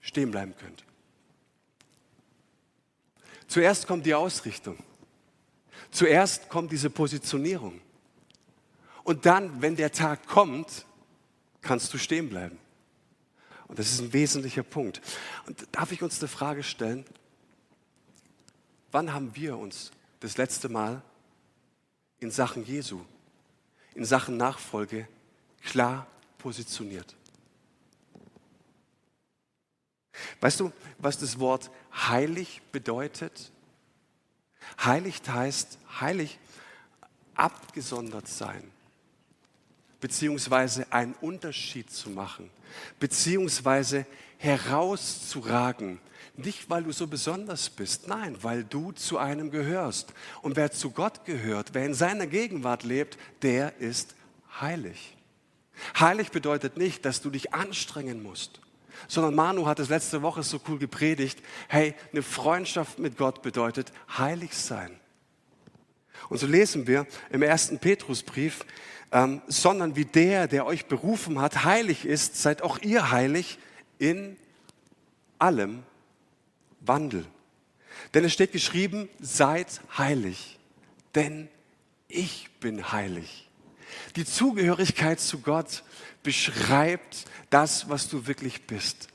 stehen 0.00 0.30
bleiben 0.30 0.54
könnt. 0.56 0.84
Zuerst 3.48 3.86
kommt 3.86 4.06
die 4.06 4.14
Ausrichtung. 4.14 4.78
Zuerst 5.90 6.48
kommt 6.48 6.72
diese 6.72 6.90
Positionierung. 6.90 7.80
Und 9.04 9.26
dann, 9.26 9.60
wenn 9.60 9.76
der 9.76 9.92
Tag 9.92 10.26
kommt, 10.26 10.86
kannst 11.60 11.92
du 11.92 11.98
stehen 11.98 12.28
bleiben. 12.28 12.58
Und 13.68 13.78
das 13.78 13.90
ist 13.90 14.00
ein 14.00 14.12
wesentlicher 14.12 14.62
Punkt. 14.62 15.00
Und 15.46 15.66
darf 15.72 15.92
ich 15.92 16.02
uns 16.02 16.20
eine 16.20 16.28
Frage 16.28 16.62
stellen? 16.62 17.04
Wann 18.90 19.12
haben 19.12 19.34
wir 19.34 19.56
uns 19.56 19.90
das 20.20 20.36
letzte 20.36 20.68
Mal 20.68 21.02
in 22.20 22.30
Sachen 22.30 22.64
Jesu, 22.64 23.00
in 23.94 24.04
Sachen 24.04 24.36
Nachfolge 24.36 25.08
klar 25.62 26.06
positioniert? 26.38 27.14
Weißt 30.40 30.60
du, 30.60 30.72
was 30.98 31.18
das 31.18 31.38
Wort 31.38 31.70
heilig 31.92 32.60
bedeutet? 32.72 33.50
Heiligt 34.84 35.28
heißt, 35.28 35.78
heilig 36.00 36.38
abgesondert 37.34 38.28
sein, 38.28 38.62
beziehungsweise 40.00 40.92
einen 40.92 41.14
Unterschied 41.20 41.90
zu 41.90 42.10
machen, 42.10 42.50
beziehungsweise 42.98 44.06
herauszuragen. 44.38 46.00
Nicht, 46.36 46.70
weil 46.70 46.84
du 46.84 46.92
so 46.92 47.06
besonders 47.06 47.68
bist, 47.68 48.08
nein, 48.08 48.36
weil 48.42 48.64
du 48.64 48.92
zu 48.92 49.18
einem 49.18 49.50
gehörst. 49.50 50.12
Und 50.40 50.56
wer 50.56 50.70
zu 50.72 50.90
Gott 50.90 51.24
gehört, 51.24 51.74
wer 51.74 51.84
in 51.84 51.94
seiner 51.94 52.26
Gegenwart 52.26 52.84
lebt, 52.84 53.18
der 53.42 53.76
ist 53.78 54.14
heilig. 54.60 55.16
Heilig 55.98 56.30
bedeutet 56.30 56.76
nicht, 56.76 57.04
dass 57.04 57.20
du 57.20 57.30
dich 57.30 57.54
anstrengen 57.54 58.22
musst 58.22 58.60
sondern 59.08 59.34
Manu 59.34 59.66
hat 59.66 59.78
es 59.78 59.88
letzte 59.88 60.22
Woche 60.22 60.42
so 60.42 60.60
cool 60.68 60.78
gepredigt. 60.78 61.38
Hey, 61.68 61.94
eine 62.12 62.22
Freundschaft 62.22 62.98
mit 62.98 63.16
Gott 63.16 63.42
bedeutet 63.42 63.92
heilig 64.16 64.54
sein. 64.54 64.98
Und 66.28 66.38
so 66.38 66.46
lesen 66.46 66.86
wir 66.86 67.06
im 67.30 67.42
ersten 67.42 67.78
Petrusbrief, 67.78 68.64
ähm, 69.10 69.42
sondern 69.46 69.96
wie 69.96 70.04
der, 70.04 70.48
der 70.48 70.66
euch 70.66 70.86
berufen 70.86 71.40
hat, 71.40 71.64
heilig 71.64 72.06
ist, 72.06 72.36
seid 72.40 72.62
auch 72.62 72.78
ihr 72.78 73.10
heilig 73.10 73.58
in 73.98 74.36
allem 75.38 75.82
Wandel. 76.80 77.26
Denn 78.14 78.24
es 78.24 78.32
steht 78.32 78.52
geschrieben, 78.52 79.08
seid 79.20 79.80
heilig, 79.96 80.58
denn 81.14 81.48
ich 82.08 82.48
bin 82.60 82.92
heilig. 82.92 83.48
Die 84.16 84.24
Zugehörigkeit 84.24 85.20
zu 85.20 85.40
Gott 85.40 85.82
beschreibt 86.22 87.24
das, 87.50 87.88
was 87.88 88.08
du 88.08 88.26
wirklich 88.26 88.66
bist. 88.66 89.08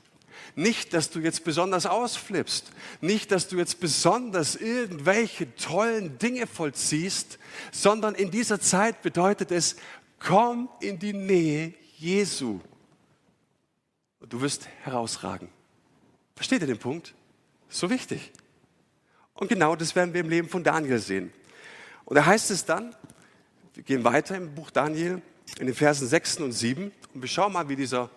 Nicht, 0.54 0.92
dass 0.92 1.10
du 1.10 1.20
jetzt 1.20 1.44
besonders 1.44 1.86
ausflippst, 1.86 2.72
nicht, 3.00 3.30
dass 3.30 3.46
du 3.46 3.58
jetzt 3.58 3.78
besonders 3.78 4.56
irgendwelche 4.56 5.54
tollen 5.54 6.18
Dinge 6.18 6.46
vollziehst, 6.46 7.38
sondern 7.70 8.14
in 8.14 8.30
dieser 8.30 8.60
Zeit 8.60 9.02
bedeutet 9.02 9.52
es, 9.52 9.76
komm 10.18 10.68
in 10.80 10.98
die 10.98 11.12
Nähe 11.12 11.74
Jesu. 11.96 12.60
Und 14.18 14.32
du 14.32 14.40
wirst 14.40 14.68
herausragen. 14.82 15.48
Versteht 16.34 16.62
ihr 16.62 16.66
den 16.66 16.78
Punkt? 16.78 17.14
So 17.68 17.88
wichtig. 17.90 18.32
Und 19.34 19.48
genau 19.48 19.76
das 19.76 19.94
werden 19.94 20.12
wir 20.12 20.20
im 20.22 20.28
Leben 20.28 20.48
von 20.48 20.64
Daniel 20.64 20.98
sehen. 20.98 21.32
Und 22.04 22.16
da 22.16 22.26
heißt 22.26 22.50
es 22.50 22.64
dann, 22.64 22.96
wir 23.78 23.84
gehen 23.84 24.02
weiter 24.02 24.34
im 24.34 24.56
Buch 24.56 24.72
Daniel, 24.72 25.22
in 25.60 25.66
den 25.66 25.74
Versen 25.74 26.08
6 26.08 26.38
und 26.38 26.50
7 26.50 26.90
und 27.14 27.22
wir 27.22 27.28
schauen 27.28 27.52
mal, 27.52 27.68
wie 27.68 27.76
dieser, 27.76 28.10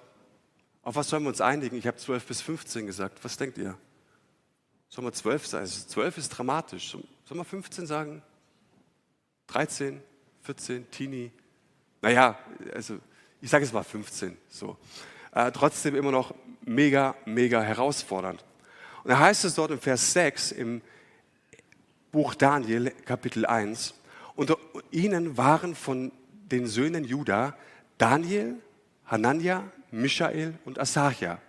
auf 0.82 0.96
was 0.96 1.08
sollen 1.08 1.22
wir 1.22 1.30
uns 1.30 1.39
einigen? 1.39 1.75
Ich 1.75 1.86
habe 1.86 1.98
12 1.98 2.25
bis 2.25 2.41
15 2.41 2.88
gesagt. 2.88 3.24
Was 3.24 3.38
denkt 3.38 3.60
ihr? 3.60 3.77
Sollen 4.89 5.06
wir 5.06 5.13
12 5.13 5.46
sein? 5.46 5.68
12 5.68 5.98
also 5.98 6.20
ist 6.20 6.30
dramatisch. 6.30 6.89
Sollen 6.89 7.39
wir 7.39 7.44
15 7.44 7.86
sagen? 7.86 8.24
13, 9.46 10.01
14, 10.41 10.89
Teenie? 10.89 11.32
Naja, 12.01 12.39
also 12.74 12.98
ich 13.39 13.51
sage 13.51 13.63
es 13.63 13.72
mal 13.72 13.84
15. 13.84 14.36
So. 14.50 14.77
Äh, 15.32 15.51
trotzdem 15.51 15.94
immer 15.94 16.12
noch 16.12 16.34
mega, 16.62 17.13
mega 17.25 17.62
herausfordernd. 17.62 18.44
Und 19.03 19.12
da 19.12 19.20
heißt 19.20 19.46
es 19.46 19.53
dort 19.53 19.70
im 19.70 19.80
Vers 19.80 20.12
6 20.13 20.53
im 20.53 20.82
Buch 22.12 22.34
Daniel, 22.34 22.89
Kapitel 23.06 23.46
1, 23.46 23.94
unter 24.35 24.57
ihnen 24.91 25.38
waren 25.38 25.75
von 25.75 26.11
den 26.51 26.67
Söhnen 26.67 27.03
Juda 27.03 27.55
Daniel, 27.97 28.55
Hanania, 29.05 29.63
Michael 29.91 30.55
und 30.65 30.79
Asaja. 30.79 31.39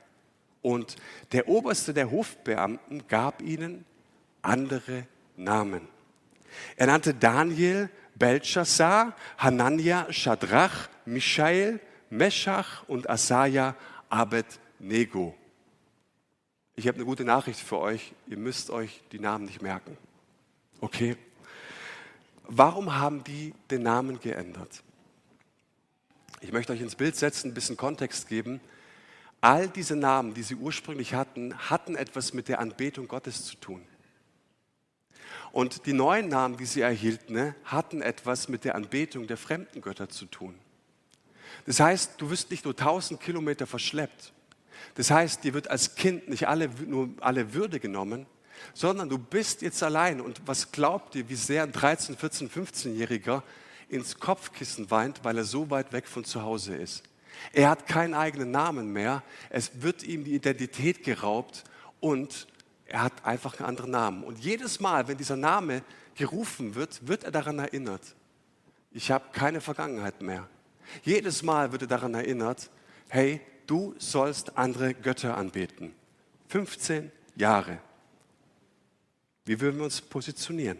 Und 0.60 0.96
der 1.32 1.48
oberste 1.48 1.94
der 1.94 2.10
Hofbeamten 2.10 3.06
gab 3.08 3.40
ihnen 3.42 3.84
andere 4.42 5.06
Namen. 5.36 5.88
Er 6.76 6.86
nannte 6.86 7.14
Daniel 7.14 7.88
Belshazzar, 8.14 9.16
Hanania 9.38 10.12
Shadrach, 10.12 10.88
Michael, 11.06 11.80
Meschach 12.10 12.86
und 12.88 13.08
Asaja 13.08 13.74
Abednego. 14.10 15.34
Ich 16.76 16.86
habe 16.86 16.96
eine 16.96 17.04
gute 17.04 17.24
Nachricht 17.24 17.60
für 17.60 17.78
euch. 17.78 18.12
Ihr 18.26 18.36
müsst 18.36 18.70
euch 18.70 19.02
die 19.12 19.18
Namen 19.18 19.46
nicht 19.46 19.62
merken. 19.62 19.96
Okay? 20.80 21.16
Warum 22.44 22.94
haben 22.94 23.24
die 23.24 23.54
den 23.70 23.82
Namen 23.82 24.20
geändert? 24.20 24.82
Ich 26.40 26.52
möchte 26.52 26.72
euch 26.72 26.80
ins 26.80 26.96
Bild 26.96 27.16
setzen, 27.16 27.50
ein 27.50 27.54
bisschen 27.54 27.76
Kontext 27.76 28.28
geben. 28.28 28.60
All 29.40 29.68
diese 29.68 29.96
Namen, 29.96 30.34
die 30.34 30.42
sie 30.42 30.56
ursprünglich 30.56 31.14
hatten, 31.14 31.56
hatten 31.70 31.94
etwas 31.94 32.32
mit 32.32 32.48
der 32.48 32.58
Anbetung 32.58 33.08
Gottes 33.08 33.44
zu 33.44 33.56
tun. 33.56 33.82
Und 35.52 35.86
die 35.86 35.92
neuen 35.92 36.28
Namen, 36.28 36.56
die 36.56 36.66
sie 36.66 36.80
erhielten, 36.80 37.34
ne, 37.34 37.54
hatten 37.64 38.02
etwas 38.02 38.48
mit 38.48 38.64
der 38.64 38.74
Anbetung 38.74 39.26
der 39.26 39.36
fremden 39.36 39.80
Götter 39.80 40.08
zu 40.08 40.26
tun. 40.26 40.54
Das 41.66 41.78
heißt, 41.78 42.20
du 42.20 42.30
wirst 42.30 42.50
nicht 42.50 42.64
nur 42.64 42.74
tausend 42.74 43.20
Kilometer 43.20 43.66
verschleppt. 43.66 44.32
Das 44.94 45.10
heißt, 45.10 45.44
dir 45.44 45.54
wird 45.54 45.68
als 45.68 45.94
Kind 45.94 46.28
nicht 46.28 46.48
alle, 46.48 46.68
nur 46.86 47.10
alle 47.20 47.54
Würde 47.54 47.78
genommen, 47.80 48.26
sondern 48.74 49.08
du 49.08 49.18
bist 49.18 49.62
jetzt 49.62 49.82
allein. 49.82 50.20
Und 50.20 50.40
was 50.46 50.72
glaubt 50.72 51.14
ihr, 51.14 51.28
wie 51.28 51.34
sehr 51.34 51.62
ein 51.62 51.72
13, 51.72 52.16
14, 52.16 52.50
15-Jähriger 52.50 53.42
ins 53.88 54.18
Kopfkissen 54.18 54.90
weint, 54.90 55.22
weil 55.22 55.36
er 55.36 55.44
so 55.44 55.70
weit 55.70 55.92
weg 55.92 56.06
von 56.06 56.24
zu 56.24 56.42
Hause 56.42 56.74
ist. 56.74 57.02
Er 57.52 57.68
hat 57.68 57.86
keinen 57.86 58.14
eigenen 58.14 58.50
Namen 58.50 58.92
mehr. 58.92 59.22
Es 59.50 59.82
wird 59.82 60.02
ihm 60.02 60.24
die 60.24 60.34
Identität 60.34 61.02
geraubt 61.04 61.64
und 62.00 62.46
er 62.86 63.02
hat 63.02 63.24
einfach 63.24 63.58
einen 63.58 63.68
anderen 63.68 63.90
Namen. 63.90 64.24
Und 64.24 64.38
jedes 64.38 64.80
Mal, 64.80 65.08
wenn 65.08 65.18
dieser 65.18 65.36
Name 65.36 65.82
gerufen 66.14 66.74
wird, 66.74 67.06
wird 67.06 67.24
er 67.24 67.30
daran 67.30 67.58
erinnert, 67.58 68.14
ich 68.92 69.10
habe 69.10 69.24
keine 69.32 69.60
Vergangenheit 69.60 70.20
mehr. 70.20 70.46
Jedes 71.02 71.42
Mal 71.42 71.72
wird 71.72 71.82
er 71.82 71.88
daran 71.88 72.14
erinnert, 72.14 72.70
hey, 73.08 73.40
du 73.66 73.94
sollst 73.98 74.58
andere 74.58 74.92
Götter 74.94 75.36
anbeten. 75.36 75.94
15 76.48 77.10
Jahre. 77.36 77.78
Wie 79.44 79.60
würden 79.60 79.78
wir 79.78 79.84
uns 79.84 80.00
positionieren? 80.00 80.78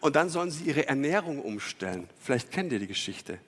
Und 0.00 0.16
dann 0.16 0.30
sollen 0.30 0.50
sie 0.50 0.64
ihre 0.64 0.88
Ernährung 0.88 1.40
umstellen. 1.42 2.08
Vielleicht 2.20 2.50
kennt 2.50 2.72
ihr 2.72 2.78
die 2.78 2.86
Geschichte. 2.86 3.38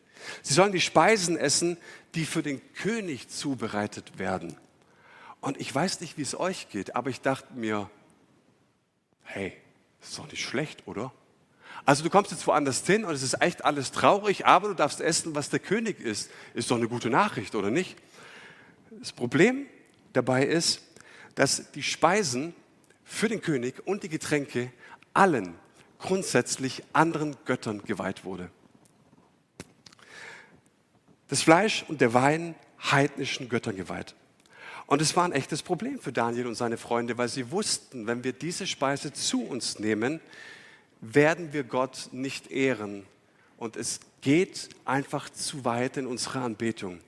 Sie 0.42 0.54
sollen 0.54 0.72
die 0.72 0.80
Speisen 0.80 1.36
essen, 1.36 1.76
die 2.14 2.24
für 2.24 2.42
den 2.42 2.60
König 2.74 3.28
zubereitet 3.28 4.18
werden. 4.18 4.56
Und 5.40 5.60
ich 5.60 5.72
weiß 5.74 6.00
nicht, 6.00 6.18
wie 6.18 6.22
es 6.22 6.38
euch 6.38 6.68
geht, 6.68 6.96
aber 6.96 7.10
ich 7.10 7.20
dachte 7.20 7.54
mir, 7.54 7.90
hey, 9.22 9.52
ist 10.02 10.18
doch 10.18 10.30
nicht 10.30 10.44
schlecht, 10.44 10.86
oder? 10.86 11.12
Also 11.84 12.02
du 12.02 12.10
kommst 12.10 12.32
jetzt 12.32 12.46
woanders 12.46 12.84
hin 12.84 13.04
und 13.04 13.14
es 13.14 13.22
ist 13.22 13.40
echt 13.40 13.64
alles 13.64 13.92
traurig, 13.92 14.46
aber 14.46 14.68
du 14.68 14.74
darfst 14.74 15.00
essen, 15.00 15.34
was 15.34 15.50
der 15.50 15.60
König 15.60 16.00
isst. 16.00 16.30
Ist 16.54 16.70
doch 16.70 16.76
eine 16.76 16.88
gute 16.88 17.10
Nachricht, 17.10 17.54
oder 17.54 17.70
nicht? 17.70 17.96
Das 18.98 19.12
Problem 19.12 19.66
dabei 20.12 20.44
ist, 20.44 20.80
dass 21.34 21.70
die 21.72 21.82
Speisen 21.82 22.54
für 23.06 23.28
den 23.28 23.40
König 23.40 23.86
und 23.86 24.02
die 24.02 24.08
Getränke 24.10 24.70
allen 25.14 25.54
grundsätzlich 25.98 26.82
anderen 26.92 27.36
Göttern 27.46 27.82
geweiht 27.84 28.24
wurde. 28.24 28.50
Das 31.28 31.40
Fleisch 31.40 31.84
und 31.88 32.00
der 32.02 32.12
Wein 32.12 32.54
heidnischen 32.82 33.48
Göttern 33.48 33.76
geweiht. 33.76 34.14
Und 34.86 35.00
es 35.00 35.16
war 35.16 35.24
ein 35.24 35.32
echtes 35.32 35.62
Problem 35.62 35.98
für 35.98 36.12
Daniel 36.12 36.46
und 36.46 36.54
seine 36.54 36.76
Freunde, 36.76 37.16
weil 37.16 37.28
sie 37.28 37.50
wussten, 37.50 38.06
wenn 38.06 38.22
wir 38.22 38.32
diese 38.32 38.66
Speise 38.66 39.12
zu 39.12 39.42
uns 39.42 39.78
nehmen, 39.78 40.20
werden 41.00 41.52
wir 41.52 41.64
Gott 41.64 42.10
nicht 42.12 42.50
ehren. 42.50 43.04
Und 43.56 43.76
es 43.76 44.00
geht 44.20 44.68
einfach 44.84 45.30
zu 45.30 45.64
weit 45.64 45.96
in 45.96 46.06
unserer 46.06 46.42
Anbetung. 46.42 47.00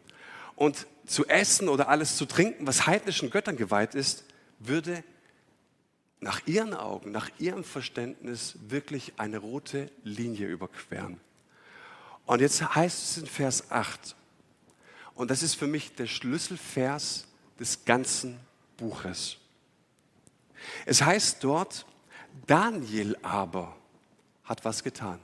Und 0.57 0.87
zu 1.07 1.27
essen 1.27 1.69
oder 1.69 1.89
alles 1.89 2.17
zu 2.17 2.27
trinken, 2.27 2.67
was 2.67 2.87
heidnischen 2.87 3.31
Göttern 3.31 3.57
geweiht 3.57 3.95
ist, 3.95 4.25
würde 4.59 5.05
nach 6.21 6.47
ihren 6.47 6.75
Augen, 6.75 7.13
nach 7.13 7.31
ihrem 7.39 7.65
Verständnis 7.65 8.57
wirklich 8.69 9.15
eine 9.19 9.39
rote 9.39 9.91
Linie 10.03 10.49
überqueren. 10.49 11.21
Und 12.27 12.41
jetzt 12.41 12.75
heißt 12.75 13.11
es 13.11 13.19
in 13.19 13.27
Vers 13.27 13.71
8, 13.71 14.17
und 15.15 15.31
das 15.31 15.43
ist 15.43 15.55
für 15.55 15.67
mich 15.67 15.95
der 15.95 16.07
Schlüsselvers 16.07 17.27
des 17.59 17.85
ganzen 17.85 18.39
Buches. 18.77 19.37
Es 20.87 21.03
heißt 21.03 21.43
dort, 21.43 21.87
Daniel 22.47 23.17
aber 23.23 23.77
hat 24.45 24.65
was 24.65 24.85
getan. 24.85 25.19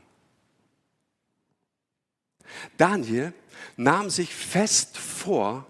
Daniel 2.77 3.33
nahm 3.77 4.11
sich 4.11 4.35
fest 4.35 4.99
vor, 4.99 5.67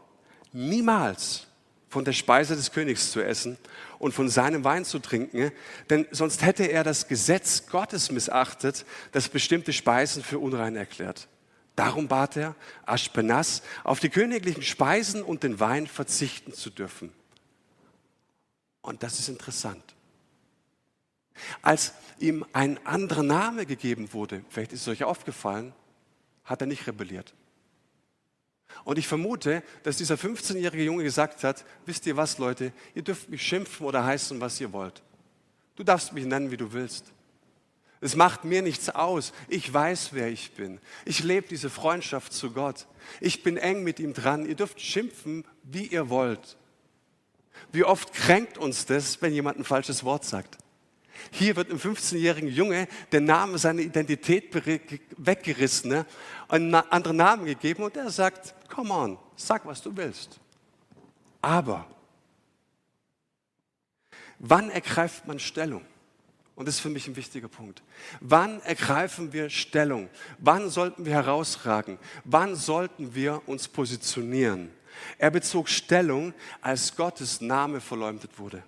niemals 0.52 1.46
von 1.88 2.04
der 2.04 2.12
Speise 2.12 2.56
des 2.56 2.72
Königs 2.72 3.12
zu 3.12 3.20
essen 3.20 3.58
und 4.04 4.12
von 4.12 4.28
seinem 4.28 4.64
Wein 4.64 4.84
zu 4.84 4.98
trinken, 4.98 5.50
denn 5.88 6.06
sonst 6.10 6.42
hätte 6.42 6.64
er 6.64 6.84
das 6.84 7.08
Gesetz 7.08 7.68
Gottes 7.68 8.10
missachtet, 8.10 8.84
das 9.12 9.30
bestimmte 9.30 9.72
Speisen 9.72 10.22
für 10.22 10.38
unrein 10.38 10.76
erklärt. 10.76 11.26
Darum 11.74 12.06
bat 12.06 12.36
er 12.36 12.54
Aschpenas, 12.84 13.62
auf 13.82 14.00
die 14.00 14.10
königlichen 14.10 14.62
Speisen 14.62 15.22
und 15.22 15.42
den 15.42 15.58
Wein 15.58 15.86
verzichten 15.86 16.52
zu 16.52 16.68
dürfen. 16.68 17.14
Und 18.82 19.02
das 19.02 19.18
ist 19.18 19.30
interessant. 19.30 19.94
Als 21.62 21.94
ihm 22.18 22.44
ein 22.52 22.78
anderer 22.86 23.22
Name 23.22 23.64
gegeben 23.64 24.12
wurde, 24.12 24.44
vielleicht 24.50 24.74
ist 24.74 24.82
es 24.82 24.88
euch 24.88 25.04
aufgefallen, 25.04 25.72
hat 26.44 26.60
er 26.60 26.66
nicht 26.66 26.86
rebelliert. 26.86 27.32
Und 28.84 28.98
ich 28.98 29.08
vermute, 29.08 29.62
dass 29.82 29.96
dieser 29.96 30.16
15-jährige 30.16 30.84
Junge 30.84 31.04
gesagt 31.04 31.42
hat, 31.42 31.64
wisst 31.86 32.06
ihr 32.06 32.16
was, 32.16 32.38
Leute, 32.38 32.72
ihr 32.94 33.02
dürft 33.02 33.28
mich 33.30 33.42
schimpfen 33.42 33.86
oder 33.86 34.04
heißen, 34.04 34.40
was 34.40 34.60
ihr 34.60 34.72
wollt. 34.72 35.02
Du 35.76 35.82
darfst 35.82 36.12
mich 36.12 36.26
nennen, 36.26 36.50
wie 36.50 36.56
du 36.56 36.72
willst. 36.72 37.06
Es 38.00 38.16
macht 38.16 38.44
mir 38.44 38.60
nichts 38.60 38.90
aus. 38.90 39.32
Ich 39.48 39.72
weiß, 39.72 40.10
wer 40.12 40.28
ich 40.28 40.52
bin. 40.52 40.78
Ich 41.06 41.24
lebe 41.24 41.48
diese 41.48 41.70
Freundschaft 41.70 42.34
zu 42.34 42.50
Gott. 42.50 42.86
Ich 43.20 43.42
bin 43.42 43.56
eng 43.56 43.82
mit 43.82 43.98
ihm 43.98 44.12
dran. 44.12 44.44
Ihr 44.46 44.56
dürft 44.56 44.80
schimpfen, 44.80 45.44
wie 45.62 45.86
ihr 45.86 46.10
wollt. 46.10 46.58
Wie 47.72 47.84
oft 47.84 48.12
kränkt 48.12 48.58
uns 48.58 48.84
das, 48.84 49.22
wenn 49.22 49.32
jemand 49.32 49.58
ein 49.58 49.64
falsches 49.64 50.04
Wort 50.04 50.24
sagt? 50.24 50.58
Hier 51.30 51.56
wird 51.56 51.70
einem 51.70 51.78
15-jährigen 51.78 52.48
Junge 52.48 52.88
der 53.12 53.20
Name 53.20 53.58
seiner 53.58 53.80
Identität 53.80 54.54
weggerissen, 55.16 55.90
ne? 55.90 56.06
einen 56.48 56.74
anderen 56.74 57.16
Namen 57.16 57.46
gegeben 57.46 57.82
und 57.82 57.96
er 57.96 58.10
sagt, 58.10 58.54
come 58.68 58.92
on, 58.92 59.18
sag, 59.36 59.66
was 59.66 59.82
du 59.82 59.96
willst. 59.96 60.40
Aber 61.42 61.86
wann 64.38 64.70
ergreift 64.70 65.26
man 65.26 65.38
Stellung? 65.38 65.82
Und 66.56 66.68
das 66.68 66.76
ist 66.76 66.80
für 66.80 66.90
mich 66.90 67.08
ein 67.08 67.16
wichtiger 67.16 67.48
Punkt. 67.48 67.82
Wann 68.20 68.60
ergreifen 68.62 69.32
wir 69.32 69.50
Stellung? 69.50 70.08
Wann 70.38 70.70
sollten 70.70 71.04
wir 71.04 71.12
herausragen? 71.12 71.98
Wann 72.24 72.54
sollten 72.54 73.14
wir 73.14 73.42
uns 73.46 73.66
positionieren? 73.66 74.70
Er 75.18 75.30
bezog 75.30 75.68
Stellung, 75.68 76.32
als 76.60 76.94
Gottes 76.94 77.40
Name 77.40 77.80
verleumdet 77.80 78.38
wurde. 78.38 78.62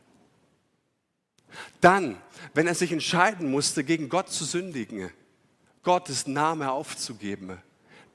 Dann, 1.81 2.17
wenn 2.55 2.67
er 2.67 2.75
sich 2.75 2.93
entscheiden 2.93 3.51
musste, 3.51 3.85
gegen 3.85 4.09
Gott 4.09 4.31
zu 4.31 4.45
sündigen, 4.45 5.11
Gottes 5.83 6.27
Name 6.27 6.71
aufzugeben, 6.73 7.59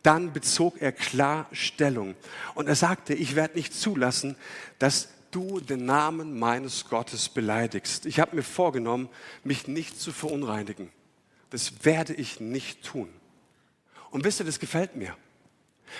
dann 0.04 0.34
bezog 0.34 0.82
er 0.82 0.92
klar 0.92 1.48
Stellung. 1.52 2.16
Und 2.56 2.68
er 2.68 2.76
sagte, 2.76 3.14
ich 3.14 3.36
werde 3.36 3.56
nicht 3.56 3.74
zulassen, 3.74 4.36
dass 4.80 5.10
du 5.32 5.60
den 5.60 5.86
Namen 5.86 6.38
meines 6.38 6.90
Gottes 6.90 7.30
beleidigst. 7.30 8.06
Ich 8.06 8.20
habe 8.20 8.36
mir 8.36 8.44
vorgenommen, 8.44 9.10
mich 9.44 9.68
nicht 9.68 10.00
zu 10.00 10.12
verunreinigen. 10.12 10.92
Das 11.50 11.86
werde 11.86 12.14
ich 12.14 12.40
nicht 12.40 12.84
tun. 12.84 13.10
Und 14.10 14.24
wisst 14.24 14.42
ihr, 14.42 14.46
das 14.46 14.60
gefällt 14.60 14.96
mir. 14.96 15.16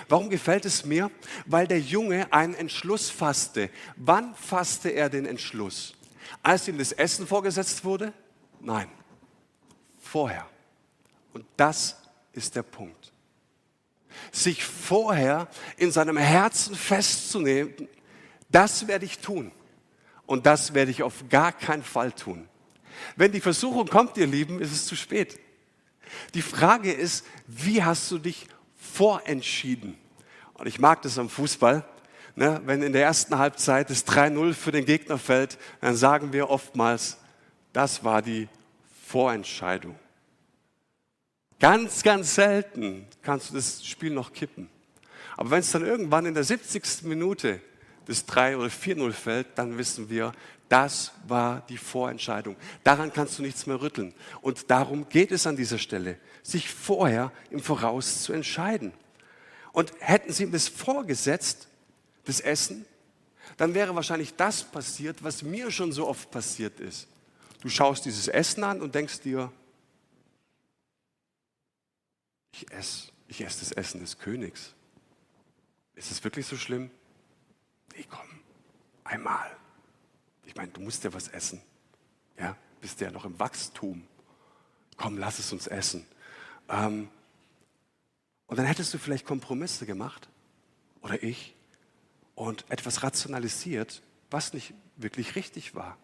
Warum 0.08 0.30
gefällt 0.30 0.66
es 0.66 0.86
mir? 0.86 1.12
Weil 1.46 1.68
der 1.68 1.80
Junge 1.80 2.32
einen 2.32 2.54
Entschluss 2.54 3.10
fasste. 3.10 3.70
Wann 3.96 4.36
fasste 4.36 4.90
er 4.90 5.10
den 5.10 5.26
Entschluss? 5.26 5.96
Als 6.44 6.68
ihm 6.68 6.78
das 6.78 6.92
Essen 6.92 7.28
vorgesetzt 7.28 7.84
wurde? 7.84 8.14
Nein, 8.60 8.90
vorher. 10.00 10.48
Und 11.34 11.46
das 11.58 11.98
ist 12.34 12.56
der 12.56 12.64
Punkt. 12.64 13.12
Sich 14.32 14.64
vorher 14.64 15.48
in 15.78 15.92
seinem 15.92 16.18
Herzen 16.18 16.76
festzunehmen, 16.76 17.88
das 18.50 18.88
werde 18.88 19.06
ich 19.06 19.20
tun. 19.20 19.52
Und 20.26 20.46
das 20.46 20.74
werde 20.74 20.92
ich 20.92 21.04
auf 21.04 21.26
gar 21.30 21.52
keinen 21.52 21.84
Fall 21.84 22.12
tun. 22.12 22.48
Wenn 23.16 23.32
die 23.32 23.42
Versuchung 23.42 23.88
kommt, 23.88 24.18
ihr 24.18 24.28
Lieben, 24.28 24.62
ist 24.62 24.72
es 24.72 24.86
zu 24.86 24.96
spät. 24.96 25.40
Die 26.34 26.42
Frage 26.42 26.92
ist, 26.92 27.26
wie 27.48 27.84
hast 27.84 28.12
du 28.12 28.18
dich 28.18 28.48
vorentschieden? 28.76 29.98
Und 30.54 30.68
ich 30.68 30.80
mag 30.80 31.02
das 31.02 31.18
am 31.18 31.30
Fußball. 31.30 31.86
Ne? 32.36 32.62
Wenn 32.66 32.82
in 32.82 32.94
der 32.94 33.04
ersten 33.04 33.38
Halbzeit 33.38 33.90
das 33.90 34.06
3-0 34.08 34.54
für 34.54 34.72
den 34.72 34.86
Gegner 34.86 35.18
fällt, 35.18 35.58
dann 35.82 35.96
sagen 35.96 36.34
wir 36.34 36.50
oftmals, 36.50 37.18
das 37.74 38.04
war 38.04 38.22
die 38.22 38.48
Vorentscheidung. 39.08 39.96
Ganz, 41.60 42.02
ganz 42.02 42.36
selten 42.36 43.06
kannst 43.22 43.52
du 43.52 43.56
das 43.56 43.86
Spiel 43.86 44.12
noch 44.12 44.34
kippen. 44.34 44.70
Aber 45.38 45.52
wenn 45.52 45.60
es 45.60 45.72
dann 45.72 45.86
irgendwann 45.86 46.26
in 46.26 46.34
der 46.34 46.44
70. 46.44 47.04
Minute 47.04 47.62
das 48.06 48.26
3 48.26 48.58
oder 48.58 48.68
4-0 48.68 49.12
fällt, 49.12 49.48
dann 49.56 49.78
wissen 49.78 50.10
wir, 50.10 50.34
das 50.70 51.12
war 51.28 51.64
die 51.68 51.78
Vorentscheidung. 51.78 52.56
Daran 52.84 53.12
kannst 53.12 53.38
du 53.38 53.44
nichts 53.44 53.68
mehr 53.68 53.82
rütteln. 53.82 54.14
Und 54.42 54.72
darum 54.72 55.08
geht 55.10 55.32
es 55.32 55.46
an 55.46 55.56
dieser 55.56 55.78
Stelle, 55.78 56.18
sich 56.44 56.70
vorher 56.70 57.32
im 57.50 57.60
Voraus 57.60 58.24
zu 58.24 58.34
entscheiden. 58.34 58.94
Und 59.74 59.92
hätten 60.00 60.32
sie 60.32 60.44
ihm 60.44 60.52
das 60.52 60.68
vorgesetzt, 60.68 61.68
das 62.26 62.40
Essen, 62.40 62.86
dann 63.58 63.74
wäre 63.74 63.96
wahrscheinlich 63.96 64.36
das 64.36 64.64
passiert, 64.64 65.24
was 65.24 65.42
mir 65.42 65.72
schon 65.72 65.92
so 65.92 66.08
oft 66.08 66.32
passiert 66.32 66.80
ist. 66.80 67.08
Du 67.62 67.70
schaust 67.70 68.06
dieses 68.06 68.28
Essen 68.28 68.64
an 68.64 68.82
und 68.82 68.96
denkst 68.96 69.22
dir, 69.22 69.52
ich 72.54 72.72
esse, 72.72 73.12
ich 73.28 73.42
esse 73.42 73.60
das 73.60 73.72
Essen 73.72 74.02
des 74.02 74.18
Königs. 74.18 74.74
Ist 75.96 76.12
es 76.12 76.24
wirklich 76.24 76.46
so 76.46 76.58
schlimm? 76.58 76.90
Nee, 77.96 78.06
komm, 78.10 78.28
einmal. 79.04 79.56
Ich 80.46 80.56
meine, 80.56 80.72
du 80.72 80.82
musst 80.82 81.04
ja 81.04 81.14
was 81.14 81.28
essen. 81.28 81.62
Ja, 82.38 82.58
bist 82.80 83.00
ja 83.00 83.12
noch 83.12 83.26
im 83.26 83.38
Wachstum. 83.40 84.08
Komm, 84.98 85.18
lass 85.18 85.40
es 85.40 85.52
uns 85.52 85.68
essen. 85.68 86.06
Ähm, 86.70 87.10
und 88.48 88.58
dann 88.58 88.66
hättest 88.66 88.94
du 88.94 88.98
vielleicht 88.98 89.26
Kompromisse 89.26 89.86
gemacht, 89.86 90.28
oder 91.02 91.22
ich, 91.24 91.56
und 92.42 92.66
etwas 92.70 93.04
rationalisiert, 93.04 94.02
was 94.32 94.54
nicht 94.54 94.74
wirklich 94.96 95.36
richtig 95.36 95.76
war. 95.76 95.96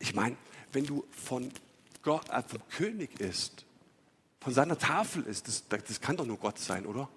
Ich 0.00 0.16
meine, 0.16 0.36
wenn 0.72 0.84
du 0.84 1.04
von 1.12 1.52
Gott, 2.02 2.28
äh, 2.30 2.42
vom 2.42 2.60
König 2.70 3.20
isst, 3.20 3.64
von 4.40 4.52
seiner 4.52 4.76
Tafel 4.76 5.22
isst, 5.22 5.46
das, 5.46 5.68
das 5.68 6.00
kann 6.00 6.16
doch 6.16 6.26
nur 6.26 6.38
Gott 6.38 6.58
sein, 6.58 6.86
oder? 6.86 7.08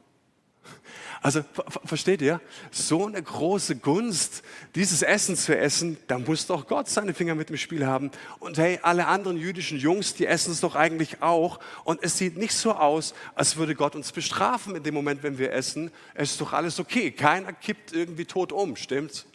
Also 1.22 1.44
versteht 1.86 2.22
ihr? 2.22 2.42
So 2.72 3.08
eine 3.08 3.22
große 3.22 3.78
Gunst, 3.78 4.44
dieses 4.76 5.02
Essen 5.02 5.36
zu 5.36 5.58
essen, 5.58 5.98
da 6.08 6.20
muss 6.20 6.48
doch 6.48 6.68
Gott 6.68 6.90
seine 6.90 7.14
Finger 7.14 7.36
mit 7.36 7.50
dem 7.50 7.58
Spiel 7.58 7.86
haben. 7.86 8.12
Und 8.40 8.58
hey, 8.58 8.80
alle 8.82 9.08
anderen 9.08 9.38
jüdischen 9.38 9.78
Jungs, 9.78 10.14
die 10.14 10.28
essen 10.28 10.52
es 10.52 10.62
doch 10.62 10.76
eigentlich 10.76 11.22
auch. 11.22 11.60
Und 11.84 12.04
es 12.04 12.18
sieht 12.18 12.38
nicht 12.38 12.54
so 12.54 12.74
aus, 12.74 13.14
als 13.34 13.58
würde 13.58 13.76
Gott 13.76 13.96
uns 13.96 14.12
bestrafen 14.12 14.76
in 14.76 14.84
dem 14.84 14.94
Moment, 14.94 15.24
wenn 15.24 15.38
wir 15.38 15.52
essen. 15.54 15.92
Es 16.14 16.32
ist 16.32 16.42
doch 16.42 16.54
alles 16.54 16.80
okay. 16.80 17.12
Keiner 17.12 17.54
kippt 17.54 17.94
irgendwie 17.94 18.26
tot 18.26 18.52
um, 18.52 18.76
stimmt's? 18.76 19.26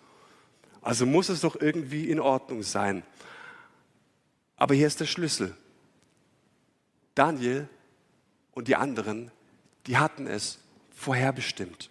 Also 0.83 1.07
muss 1.07 1.29
es 1.29 1.41
doch 1.41 1.61
irgendwie 1.61 2.09
in 2.09 2.21
Ordnung 2.21 2.63
sein. 2.63 3.03
Aber 4.57 4.75
hier 4.75 4.87
ist 4.87 5.01
der 5.01 5.07
Schlüssel. 5.07 5.57
Daniel 7.15 7.69
und 8.53 8.69
die 8.69 8.77
anderen, 8.77 9.31
die 9.87 9.99
hatten 9.99 10.27
es 10.27 10.59
vorherbestimmt. 11.01 11.89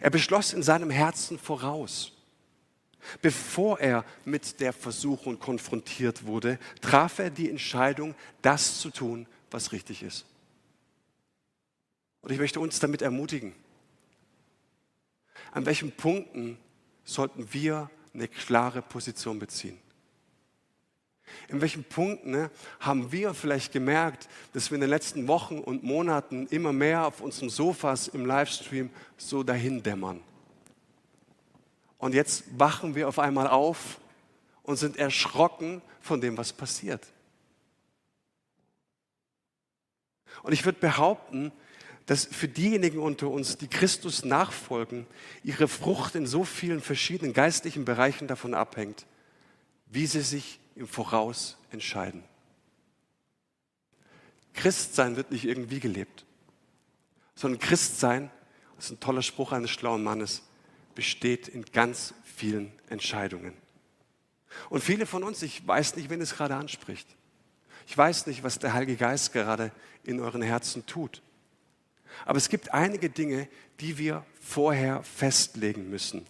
Er 0.00 0.10
beschloss 0.10 0.52
in 0.52 0.62
seinem 0.62 0.90
Herzen 0.90 1.38
voraus. 1.38 2.12
Bevor 3.22 3.80
er 3.80 4.04
mit 4.26 4.60
der 4.60 4.74
Versuchung 4.74 5.38
konfrontiert 5.38 6.26
wurde, 6.26 6.58
traf 6.82 7.18
er 7.18 7.30
die 7.30 7.48
Entscheidung, 7.48 8.14
das 8.42 8.78
zu 8.78 8.90
tun, 8.90 9.26
was 9.50 9.72
richtig 9.72 10.02
ist. 10.02 10.26
Und 12.20 12.30
ich 12.30 12.38
möchte 12.38 12.60
uns 12.60 12.78
damit 12.78 13.00
ermutigen. 13.00 13.54
An 15.52 15.64
welchen 15.64 15.90
Punkten 15.90 16.58
sollten 17.04 17.54
wir 17.54 17.90
eine 18.12 18.28
klare 18.28 18.82
Position 18.82 19.38
beziehen? 19.38 19.78
In 21.48 21.60
welchen 21.60 21.84
Punkten 21.84 22.30
ne, 22.30 22.50
haben 22.78 23.12
wir 23.12 23.34
vielleicht 23.34 23.72
gemerkt, 23.72 24.28
dass 24.52 24.70
wir 24.70 24.76
in 24.76 24.80
den 24.80 24.90
letzten 24.90 25.28
Wochen 25.28 25.58
und 25.58 25.82
Monaten 25.82 26.46
immer 26.48 26.72
mehr 26.72 27.06
auf 27.06 27.20
unseren 27.20 27.50
Sofas 27.50 28.08
im 28.08 28.26
Livestream 28.26 28.90
so 29.16 29.42
dahin 29.42 29.82
dämmern? 29.82 30.20
Und 31.98 32.14
jetzt 32.14 32.44
wachen 32.58 32.94
wir 32.94 33.08
auf 33.08 33.18
einmal 33.18 33.46
auf 33.46 34.00
und 34.62 34.76
sind 34.76 34.96
erschrocken 34.96 35.82
von 36.00 36.20
dem, 36.20 36.36
was 36.38 36.52
passiert. 36.52 37.06
Und 40.42 40.52
ich 40.52 40.64
würde 40.64 40.78
behaupten, 40.78 41.52
dass 42.06 42.24
für 42.24 42.48
diejenigen 42.48 42.98
unter 42.98 43.28
uns, 43.28 43.56
die 43.58 43.68
Christus 43.68 44.24
nachfolgen, 44.24 45.06
ihre 45.44 45.68
Frucht 45.68 46.14
in 46.14 46.26
so 46.26 46.44
vielen 46.44 46.80
verschiedenen 46.80 47.32
geistlichen 47.32 47.84
Bereichen 47.84 48.26
davon 48.26 48.54
abhängt, 48.54 49.06
wie 49.86 50.06
sie 50.06 50.22
sich 50.22 50.59
im 50.74 50.86
Voraus 50.86 51.56
entscheiden. 51.70 52.24
Christsein 54.54 55.16
wird 55.16 55.30
nicht 55.30 55.44
irgendwie 55.44 55.80
gelebt, 55.80 56.24
sondern 57.34 57.60
Christsein, 57.60 58.30
das 58.76 58.86
ist 58.86 58.90
ein 58.92 59.00
toller 59.00 59.22
Spruch 59.22 59.52
eines 59.52 59.70
schlauen 59.70 60.02
Mannes, 60.02 60.42
besteht 60.94 61.48
in 61.48 61.64
ganz 61.64 62.14
vielen 62.24 62.72
Entscheidungen. 62.88 63.54
Und 64.68 64.82
viele 64.82 65.06
von 65.06 65.22
uns, 65.22 65.42
ich 65.42 65.66
weiß 65.66 65.96
nicht, 65.96 66.10
wen 66.10 66.20
es 66.20 66.34
gerade 66.34 66.56
anspricht. 66.56 67.06
Ich 67.86 67.96
weiß 67.96 68.26
nicht, 68.26 68.42
was 68.42 68.58
der 68.58 68.72
Heilige 68.72 68.96
Geist 68.96 69.32
gerade 69.32 69.72
in 70.04 70.20
euren 70.20 70.42
Herzen 70.42 70.84
tut. 70.86 71.22
Aber 72.24 72.38
es 72.38 72.48
gibt 72.48 72.74
einige 72.74 73.08
Dinge, 73.08 73.48
die 73.78 73.96
wir 73.98 74.24
vorher 74.40 75.02
festlegen 75.02 75.88
müssen. 75.90 76.26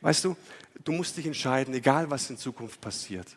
Weißt 0.00 0.24
du, 0.24 0.36
du 0.84 0.92
musst 0.92 1.16
dich 1.16 1.26
entscheiden, 1.26 1.74
egal 1.74 2.10
was 2.10 2.30
in 2.30 2.38
Zukunft 2.38 2.80
passiert. 2.80 3.36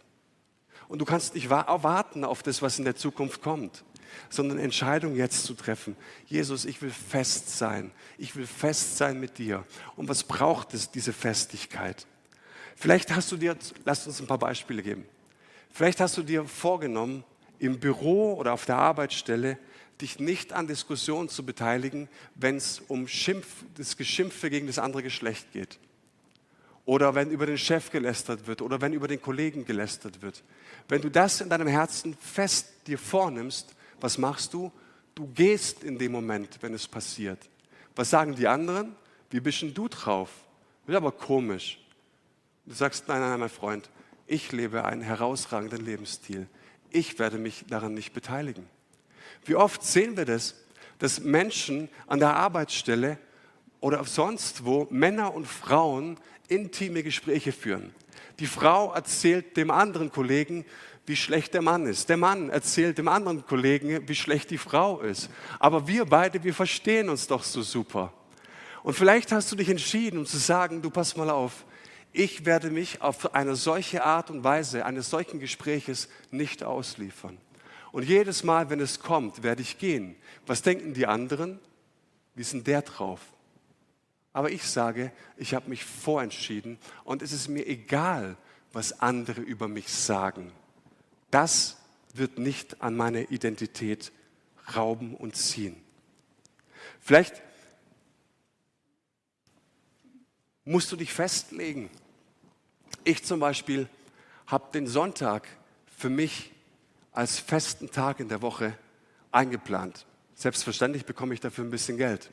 Und 0.88 1.00
du 1.00 1.06
kannst 1.06 1.36
nicht 1.36 1.50
warten 1.50 2.24
auf 2.24 2.44
das, 2.44 2.62
was 2.62 2.80
in 2.80 2.86
der 2.86 2.96
Zukunft 2.96 3.42
kommt, 3.42 3.84
sondern 4.30 4.58
Entscheidung 4.58 5.16
jetzt 5.16 5.44
zu 5.44 5.54
treffen. 5.54 5.96
Jesus, 6.26 6.66
ich 6.66 6.82
will 6.82 6.92
fest 6.92 7.58
sein. 7.58 7.92
Ich 8.18 8.36
will 8.36 8.48
fest 8.48 8.98
sein 8.98 9.20
mit 9.20 9.38
dir. 9.38 9.66
Und 9.96 10.08
was 10.08 10.24
braucht 10.24 10.74
es, 10.74 10.92
diese 10.92 11.14
Festigkeit? 11.14 12.08
Vielleicht 12.76 13.14
hast 13.14 13.32
du 13.32 13.38
dir, 13.38 13.58
lass 13.86 14.08
uns 14.08 14.22
ein 14.22 14.28
paar 14.28 14.38
Beispiele 14.38 14.82
geben. 14.82 15.06
Vielleicht 15.72 16.00
hast 16.00 16.18
du 16.18 16.24
dir 16.24 16.46
vorgenommen, 16.46 17.24
im 17.60 17.80
Büro 17.80 18.36
oder 18.36 18.54
auf 18.54 18.66
der 18.66 18.78
Arbeitsstelle 18.78 19.58
dich 20.02 20.20
nicht 20.20 20.54
an 20.54 20.68
Diskussionen 20.68 21.28
zu 21.28 21.44
beteiligen, 21.44 22.08
wenn 22.36 22.58
es 22.58 22.82
um 22.88 23.08
Schimpf, 23.08 23.48
das 23.76 23.98
Geschimpfe 23.98 24.50
gegen 24.50 24.68
das 24.68 24.78
andere 24.80 25.02
Geschlecht 25.02 25.52
geht. 25.54 25.80
Oder 26.88 27.16
wenn 27.16 27.32
über 27.32 27.46
den 27.46 27.58
Chef 27.58 27.92
gelästert 27.92 28.48
wird 28.48 28.62
oder 28.62 28.80
wenn 28.80 28.94
über 28.94 29.10
den 29.10 29.22
Kollegen 29.22 29.66
gelästert 29.66 30.22
wird. 30.22 30.42
Wenn 30.88 31.02
du 31.02 31.12
das 31.12 31.42
in 31.42 31.50
deinem 31.50 31.68
Herzen 31.68 32.16
fest 32.16 32.70
dir 32.88 32.98
vornimmst, 32.98 33.76
was 34.00 34.18
machst 34.18 34.54
du? 34.54 34.72
Du 35.14 35.28
gehst 35.28 35.84
in 35.84 35.98
dem 36.00 36.14
Moment, 36.14 36.60
wenn 36.62 36.74
es 36.74 36.88
passiert. 36.88 37.40
Was 37.94 38.10
sagen 38.10 38.36
die 38.36 38.48
anderen? 38.48 38.96
Wie 39.30 39.42
bist 39.42 39.64
denn 39.64 39.74
du 39.74 39.90
drauf? 39.90 40.30
Das 40.86 40.94
ist 40.94 40.96
aber 40.96 41.12
komisch. 41.12 41.78
Du 42.66 42.74
sagst, 42.74 43.06
nein, 43.10 43.20
nein, 43.20 43.38
mein 43.38 43.50
Freund, 43.50 43.90
ich 44.26 44.54
lebe 44.54 44.86
einen 44.86 45.02
herausragenden 45.02 45.84
Lebensstil. 45.84 46.48
Ich 46.90 47.20
werde 47.20 47.38
mich 47.38 47.66
daran 47.68 47.96
nicht 47.96 48.14
beteiligen. 48.14 48.66
Wie 49.44 49.56
oft 49.56 49.84
sehen 49.84 50.16
wir 50.16 50.24
das, 50.24 50.56
dass 51.00 51.20
Menschen 51.20 51.90
an 52.08 52.20
der 52.20 52.38
Arbeitsstelle 52.38 53.18
oder 53.82 54.06
sonst 54.06 54.64
wo 54.64 54.88
Männer 54.90 55.34
und 55.34 55.48
Frauen 55.48 56.18
intime 56.48 57.04
Gespräche 57.04 57.52
führen. 57.52 57.94
Die 58.40 58.48
Frau 58.48 58.94
erzählt 58.94 59.58
dem 59.58 59.72
anderen 59.72 60.12
Kollegen, 60.12 60.66
wie 61.06 61.16
schlecht 61.16 61.54
der 61.54 61.62
Mann 61.62 61.86
ist. 61.88 62.10
Der 62.10 62.18
Mann 62.18 62.50
erzählt 62.50 62.98
dem 62.98 63.08
anderen 63.08 63.46
Kollegen, 63.46 64.08
wie 64.08 64.16
schlecht 64.16 64.52
die 64.52 64.58
Frau 64.58 65.00
ist. 65.00 65.30
Aber 65.58 65.88
wir 65.88 66.06
beide, 66.06 66.44
wir 66.44 66.54
verstehen 66.54 67.10
uns 67.10 67.28
doch 67.28 67.44
so 67.44 67.62
super. 67.62 68.14
Und 68.84 68.94
vielleicht 68.94 69.32
hast 69.32 69.52
du 69.52 69.56
dich 69.56 69.70
entschieden, 69.70 70.20
um 70.20 70.26
zu 70.26 70.38
sagen, 70.38 70.82
du 70.82 70.90
pass 70.90 71.16
mal 71.16 71.30
auf, 71.30 71.66
ich 72.12 72.46
werde 72.46 72.70
mich 72.70 73.02
auf 73.02 73.34
eine 73.34 73.56
solche 73.56 74.04
Art 74.04 74.30
und 74.30 74.44
Weise 74.44 74.86
eines 74.86 75.10
solchen 75.10 75.40
Gespräches 75.40 76.10
nicht 76.32 76.64
ausliefern. 76.64 77.38
Und 77.92 78.04
jedes 78.04 78.44
Mal, 78.44 78.70
wenn 78.70 78.80
es 78.80 79.00
kommt, 79.00 79.44
werde 79.44 79.62
ich 79.62 79.78
gehen. 79.78 80.16
Was 80.46 80.62
denken 80.62 80.94
die 80.94 81.08
anderen? 81.08 81.60
Wie 82.36 82.44
sind 82.44 82.68
der 82.68 82.82
drauf? 82.82 83.22
Aber 84.38 84.52
ich 84.52 84.62
sage, 84.62 85.12
ich 85.36 85.56
habe 85.56 85.68
mich 85.68 85.84
vorentschieden 85.84 86.78
und 87.06 87.24
es 87.24 87.32
ist 87.32 87.48
mir 87.48 87.66
egal, 87.66 88.38
was 88.72 89.00
andere 89.00 89.42
über 89.42 89.68
mich 89.68 89.92
sagen. 89.92 90.52
Das 91.32 91.78
wird 92.14 92.38
nicht 92.38 92.80
an 92.84 92.96
meine 92.96 93.24
Identität 93.24 94.12
rauben 94.76 95.16
und 95.16 95.36
ziehen. 95.36 95.76
Vielleicht 97.00 97.42
musst 100.66 100.92
du 100.92 100.98
dich 100.98 101.12
festlegen. 101.12 101.90
Ich 103.06 103.24
zum 103.24 103.40
Beispiel 103.40 103.90
habe 104.46 104.72
den 104.72 104.86
Sonntag 104.86 105.48
für 105.98 106.12
mich 106.12 106.52
als 107.12 107.40
festen 107.40 107.90
Tag 107.90 108.20
in 108.20 108.30
der 108.30 108.44
Woche 108.44 108.78
eingeplant. 109.32 110.06
Selbstverständlich 110.36 111.08
bekomme 111.08 111.34
ich 111.34 111.40
dafür 111.40 111.64
ein 111.64 111.72
bisschen 111.72 111.98
Geld. 111.98 112.30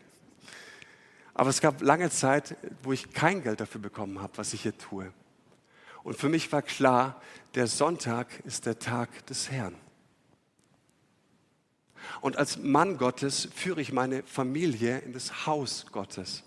Aber 1.34 1.50
es 1.50 1.60
gab 1.60 1.82
lange 1.82 2.10
Zeit, 2.10 2.56
wo 2.82 2.92
ich 2.92 3.12
kein 3.12 3.42
Geld 3.42 3.60
dafür 3.60 3.80
bekommen 3.80 4.20
habe, 4.20 4.38
was 4.38 4.54
ich 4.54 4.62
hier 4.62 4.78
tue. 4.78 5.12
Und 6.04 6.16
für 6.16 6.28
mich 6.28 6.52
war 6.52 6.62
klar, 6.62 7.20
der 7.54 7.66
Sonntag 7.66 8.40
ist 8.44 8.66
der 8.66 8.78
Tag 8.78 9.26
des 9.26 9.50
Herrn. 9.50 9.74
Und 12.20 12.36
als 12.36 12.58
Mann 12.58 12.98
Gottes 12.98 13.48
führe 13.54 13.80
ich 13.80 13.92
meine 13.92 14.22
Familie 14.24 14.98
in 14.98 15.12
das 15.12 15.46
Haus 15.46 15.86
Gottes. 15.90 16.44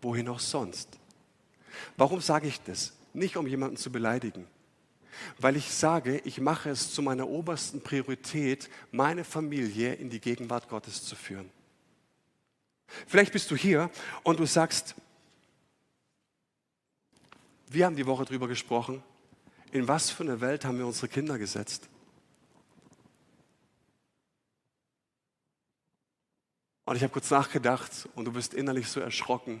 Wohin 0.00 0.28
auch 0.28 0.40
sonst. 0.40 0.98
Warum 1.96 2.20
sage 2.20 2.48
ich 2.48 2.60
das? 2.62 2.94
Nicht 3.12 3.36
um 3.36 3.46
jemanden 3.46 3.76
zu 3.76 3.92
beleidigen, 3.92 4.46
weil 5.38 5.56
ich 5.56 5.70
sage, 5.72 6.18
ich 6.24 6.40
mache 6.40 6.70
es 6.70 6.92
zu 6.92 7.02
meiner 7.02 7.28
obersten 7.28 7.80
Priorität, 7.80 8.68
meine 8.90 9.24
Familie 9.24 9.94
in 9.94 10.10
die 10.10 10.20
Gegenwart 10.20 10.68
Gottes 10.68 11.04
zu 11.04 11.16
führen. 11.16 11.50
Vielleicht 13.06 13.32
bist 13.32 13.50
du 13.50 13.56
hier 13.56 13.90
und 14.22 14.38
du 14.38 14.46
sagst, 14.46 14.94
wir 17.68 17.84
haben 17.84 17.96
die 17.96 18.06
Woche 18.06 18.24
darüber 18.24 18.48
gesprochen, 18.48 19.02
in 19.72 19.88
was 19.88 20.10
für 20.10 20.22
eine 20.22 20.40
Welt 20.40 20.64
haben 20.64 20.78
wir 20.78 20.86
unsere 20.86 21.08
Kinder 21.08 21.38
gesetzt? 21.38 21.88
Und 26.84 26.94
ich 26.94 27.02
habe 27.02 27.12
kurz 27.12 27.30
nachgedacht 27.30 28.08
und 28.14 28.26
du 28.26 28.32
bist 28.32 28.54
innerlich 28.54 28.88
so 28.88 29.00
erschrocken. 29.00 29.60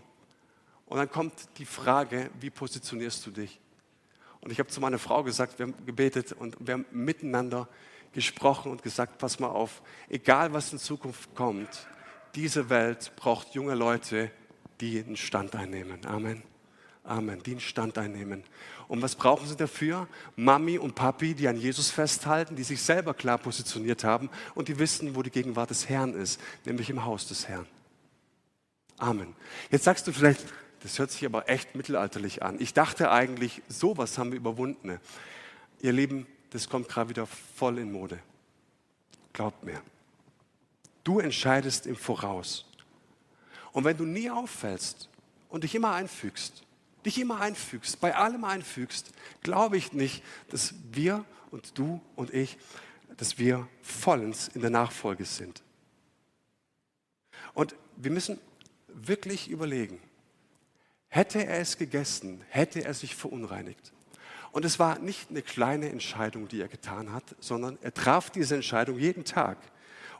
Und 0.86 0.98
dann 0.98 1.10
kommt 1.10 1.48
die 1.58 1.64
Frage, 1.64 2.30
wie 2.38 2.50
positionierst 2.50 3.26
du 3.26 3.32
dich? 3.32 3.60
Und 4.40 4.52
ich 4.52 4.60
habe 4.60 4.68
zu 4.68 4.80
meiner 4.80 5.00
Frau 5.00 5.24
gesagt, 5.24 5.58
wir 5.58 5.66
haben 5.66 5.86
gebetet 5.86 6.30
und 6.32 6.56
wir 6.60 6.74
haben 6.74 6.86
miteinander 6.92 7.68
gesprochen 8.12 8.70
und 8.70 8.84
gesagt, 8.84 9.18
pass 9.18 9.40
mal 9.40 9.48
auf, 9.48 9.82
egal 10.08 10.52
was 10.52 10.72
in 10.72 10.78
Zukunft 10.78 11.34
kommt, 11.34 11.88
diese 12.36 12.68
Welt 12.70 13.12
braucht 13.16 13.54
junge 13.54 13.74
Leute, 13.74 14.30
die 14.80 15.02
einen 15.02 15.16
Stand 15.16 15.56
einnehmen. 15.56 16.04
Amen. 16.06 16.42
Amen. 17.02 17.42
Die 17.42 17.52
einen 17.52 17.60
Stand 17.60 17.96
einnehmen. 17.98 18.44
Und 18.88 19.00
was 19.02 19.14
brauchen 19.14 19.48
sie 19.48 19.56
dafür? 19.56 20.06
Mami 20.36 20.78
und 20.78 20.94
Papi, 20.94 21.34
die 21.34 21.48
an 21.48 21.56
Jesus 21.56 21.90
festhalten, 21.90 22.54
die 22.54 22.62
sich 22.62 22.82
selber 22.82 23.14
klar 23.14 23.38
positioniert 23.38 24.04
haben 24.04 24.28
und 24.54 24.68
die 24.68 24.78
wissen, 24.78 25.16
wo 25.16 25.22
die 25.22 25.30
Gegenwart 25.30 25.70
des 25.70 25.88
Herrn 25.88 26.14
ist, 26.14 26.40
nämlich 26.64 26.90
im 26.90 27.04
Haus 27.04 27.26
des 27.26 27.48
Herrn. 27.48 27.66
Amen. 28.98 29.34
Jetzt 29.70 29.84
sagst 29.84 30.06
du 30.06 30.12
vielleicht, 30.12 30.44
das 30.82 30.98
hört 30.98 31.10
sich 31.10 31.24
aber 31.24 31.48
echt 31.48 31.74
mittelalterlich 31.74 32.42
an. 32.42 32.60
Ich 32.60 32.74
dachte 32.74 33.10
eigentlich, 33.10 33.62
sowas 33.68 34.18
haben 34.18 34.30
wir 34.30 34.38
überwunden. 34.38 35.00
Ihr 35.80 35.92
Lieben, 35.92 36.26
das 36.50 36.68
kommt 36.68 36.88
gerade 36.88 37.08
wieder 37.08 37.26
voll 37.26 37.78
in 37.78 37.92
Mode. 37.92 38.18
Glaubt 39.32 39.64
mir. 39.64 39.80
Du 41.06 41.20
entscheidest 41.20 41.86
im 41.86 41.94
Voraus. 41.94 42.66
Und 43.70 43.84
wenn 43.84 43.96
du 43.96 44.04
nie 44.04 44.28
auffällst 44.28 45.08
und 45.48 45.62
dich 45.62 45.76
immer 45.76 45.92
einfügst, 45.92 46.64
dich 47.04 47.20
immer 47.20 47.40
einfügst, 47.40 48.00
bei 48.00 48.16
allem 48.16 48.42
einfügst, 48.42 49.12
glaube 49.40 49.76
ich 49.76 49.92
nicht, 49.92 50.24
dass 50.50 50.74
wir 50.90 51.24
und 51.52 51.78
du 51.78 52.00
und 52.16 52.34
ich, 52.34 52.58
dass 53.18 53.38
wir 53.38 53.68
vollends 53.82 54.48
in 54.48 54.62
der 54.62 54.70
Nachfolge 54.70 55.26
sind. 55.26 55.62
Und 57.54 57.76
wir 57.94 58.10
müssen 58.10 58.40
wirklich 58.88 59.48
überlegen, 59.48 60.00
hätte 61.06 61.46
er 61.46 61.60
es 61.60 61.78
gegessen, 61.78 62.42
hätte 62.48 62.84
er 62.84 62.94
sich 62.94 63.14
verunreinigt. 63.14 63.92
Und 64.50 64.64
es 64.64 64.80
war 64.80 64.98
nicht 64.98 65.30
eine 65.30 65.42
kleine 65.42 65.88
Entscheidung, 65.88 66.48
die 66.48 66.60
er 66.60 66.68
getan 66.68 67.12
hat, 67.12 67.36
sondern 67.38 67.78
er 67.80 67.94
traf 67.94 68.28
diese 68.30 68.56
Entscheidung 68.56 68.98
jeden 68.98 69.24
Tag. 69.24 69.58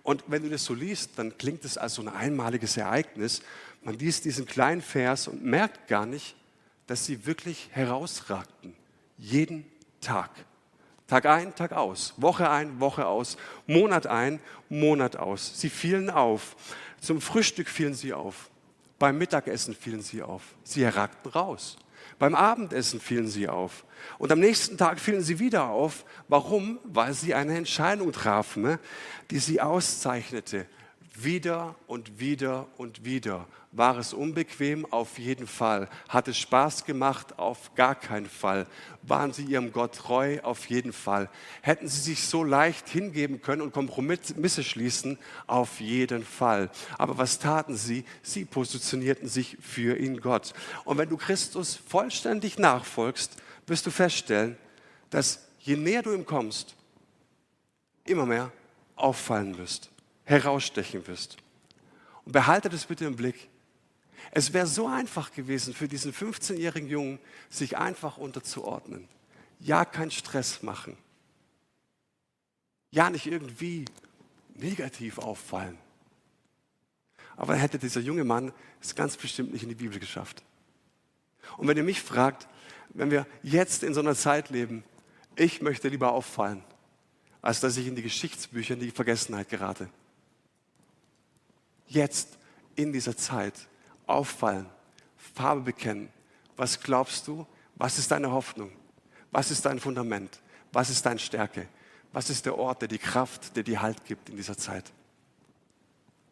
Und 0.06 0.22
wenn 0.28 0.44
du 0.44 0.48
das 0.48 0.64
so 0.64 0.72
liest, 0.72 1.10
dann 1.16 1.36
klingt 1.36 1.64
es 1.64 1.76
als 1.76 1.94
so 1.94 2.02
ein 2.02 2.06
einmaliges 2.06 2.76
Ereignis. 2.76 3.42
Man 3.82 3.98
liest 3.98 4.24
diesen 4.24 4.46
kleinen 4.46 4.80
Vers 4.80 5.26
und 5.26 5.42
merkt 5.42 5.88
gar 5.88 6.06
nicht, 6.06 6.36
dass 6.86 7.04
sie 7.04 7.26
wirklich 7.26 7.70
herausragten. 7.72 8.76
Jeden 9.18 9.66
Tag. 10.00 10.30
Tag 11.08 11.26
ein, 11.26 11.56
Tag 11.56 11.72
aus. 11.72 12.14
Woche 12.18 12.48
ein, 12.48 12.78
Woche 12.78 13.08
aus. 13.08 13.36
Monat 13.66 14.06
ein, 14.06 14.38
Monat 14.68 15.16
aus. 15.16 15.60
Sie 15.60 15.70
fielen 15.70 16.08
auf. 16.08 16.54
Zum 17.00 17.20
Frühstück 17.20 17.68
fielen 17.68 17.94
sie 17.94 18.12
auf. 18.12 18.48
Beim 19.00 19.18
Mittagessen 19.18 19.74
fielen 19.74 20.02
sie 20.02 20.22
auf. 20.22 20.54
Sie 20.62 20.84
ragten 20.84 21.32
raus. 21.32 21.78
Beim 22.18 22.34
Abendessen 22.34 23.00
fielen 23.00 23.28
sie 23.28 23.48
auf. 23.48 23.84
Und 24.18 24.32
am 24.32 24.40
nächsten 24.40 24.78
Tag 24.78 25.00
fielen 25.00 25.22
sie 25.22 25.38
wieder 25.38 25.68
auf. 25.68 26.04
Warum? 26.28 26.78
Weil 26.84 27.12
sie 27.12 27.34
eine 27.34 27.56
Entscheidung 27.56 28.12
trafen, 28.12 28.62
ne? 28.62 28.78
die 29.30 29.38
sie 29.38 29.60
auszeichnete. 29.60 30.66
Wieder 31.18 31.74
und 31.86 32.20
wieder 32.20 32.66
und 32.76 33.06
wieder. 33.06 33.46
War 33.72 33.96
es 33.96 34.12
unbequem? 34.12 34.84
Auf 34.92 35.18
jeden 35.18 35.46
Fall. 35.46 35.88
Hat 36.10 36.28
es 36.28 36.36
Spaß 36.36 36.84
gemacht? 36.84 37.38
Auf 37.38 37.74
gar 37.74 37.94
keinen 37.94 38.28
Fall. 38.28 38.66
Waren 39.00 39.32
sie 39.32 39.44
ihrem 39.44 39.72
Gott 39.72 39.94
treu? 39.94 40.40
Auf 40.42 40.66
jeden 40.66 40.92
Fall. 40.92 41.30
Hätten 41.62 41.88
sie 41.88 42.00
sich 42.00 42.24
so 42.24 42.44
leicht 42.44 42.86
hingeben 42.88 43.40
können 43.40 43.62
und 43.62 43.72
Kompromisse 43.72 44.62
schließen? 44.62 45.18
Auf 45.46 45.80
jeden 45.80 46.22
Fall. 46.22 46.70
Aber 46.98 47.16
was 47.16 47.38
taten 47.38 47.76
sie? 47.76 48.04
Sie 48.22 48.44
positionierten 48.44 49.28
sich 49.28 49.56
für 49.62 49.96
ihn 49.96 50.20
Gott. 50.20 50.52
Und 50.84 50.98
wenn 50.98 51.08
du 51.08 51.16
Christus 51.16 51.76
vollständig 51.76 52.58
nachfolgst, 52.58 53.36
wirst 53.66 53.86
du 53.86 53.90
feststellen, 53.90 54.58
dass 55.08 55.46
je 55.60 55.76
näher 55.76 56.02
du 56.02 56.12
ihm 56.12 56.26
kommst, 56.26 56.74
immer 58.04 58.26
mehr 58.26 58.52
auffallen 58.96 59.56
wirst 59.56 59.90
herausstechen 60.26 61.06
wirst. 61.06 61.38
Und 62.24 62.32
behalte 62.32 62.68
das 62.68 62.84
bitte 62.84 63.06
im 63.06 63.16
Blick. 63.16 63.48
Es 64.32 64.52
wäre 64.52 64.66
so 64.66 64.88
einfach 64.88 65.32
gewesen 65.32 65.72
für 65.72 65.88
diesen 65.88 66.12
15-jährigen 66.12 66.88
Jungen, 66.88 67.18
sich 67.48 67.78
einfach 67.78 68.18
unterzuordnen. 68.18 69.08
Ja, 69.60 69.84
keinen 69.84 70.10
Stress 70.10 70.62
machen. 70.62 70.98
Ja, 72.90 73.08
nicht 73.08 73.26
irgendwie 73.26 73.86
negativ 74.54 75.18
auffallen. 75.18 75.78
Aber 77.36 77.52
dann 77.52 77.60
hätte 77.60 77.78
dieser 77.78 78.00
junge 78.00 78.24
Mann 78.24 78.52
es 78.80 78.94
ganz 78.94 79.16
bestimmt 79.16 79.52
nicht 79.52 79.62
in 79.62 79.68
die 79.68 79.74
Bibel 79.74 79.98
geschafft. 79.98 80.42
Und 81.56 81.68
wenn 81.68 81.76
ihr 81.76 81.84
mich 81.84 82.02
fragt, 82.02 82.48
wenn 82.88 83.10
wir 83.10 83.26
jetzt 83.42 83.82
in 83.82 83.94
so 83.94 84.00
einer 84.00 84.14
Zeit 84.14 84.50
leben, 84.50 84.82
ich 85.36 85.62
möchte 85.62 85.88
lieber 85.88 86.12
auffallen, 86.12 86.64
als 87.42 87.60
dass 87.60 87.76
ich 87.76 87.86
in 87.86 87.94
die 87.94 88.02
Geschichtsbücher, 88.02 88.74
in 88.74 88.80
die 88.80 88.90
Vergessenheit 88.90 89.48
gerate 89.48 89.88
jetzt 91.88 92.38
in 92.74 92.92
dieser 92.92 93.16
Zeit 93.16 93.54
auffallen, 94.06 94.66
Farbe 95.34 95.62
bekennen. 95.62 96.08
Was 96.56 96.80
glaubst 96.80 97.26
du? 97.28 97.46
Was 97.76 97.98
ist 97.98 98.10
deine 98.10 98.30
Hoffnung? 98.30 98.72
Was 99.30 99.50
ist 99.50 99.64
dein 99.64 99.78
Fundament? 99.78 100.40
Was 100.72 100.90
ist 100.90 101.04
deine 101.04 101.18
Stärke? 101.18 101.68
Was 102.12 102.30
ist 102.30 102.46
der 102.46 102.56
Ort, 102.56 102.82
der 102.82 102.88
die 102.88 102.98
Kraft, 102.98 103.56
der 103.56 103.62
die 103.62 103.78
Halt 103.78 104.04
gibt 104.04 104.28
in 104.28 104.36
dieser 104.36 104.56
Zeit? 104.56 104.92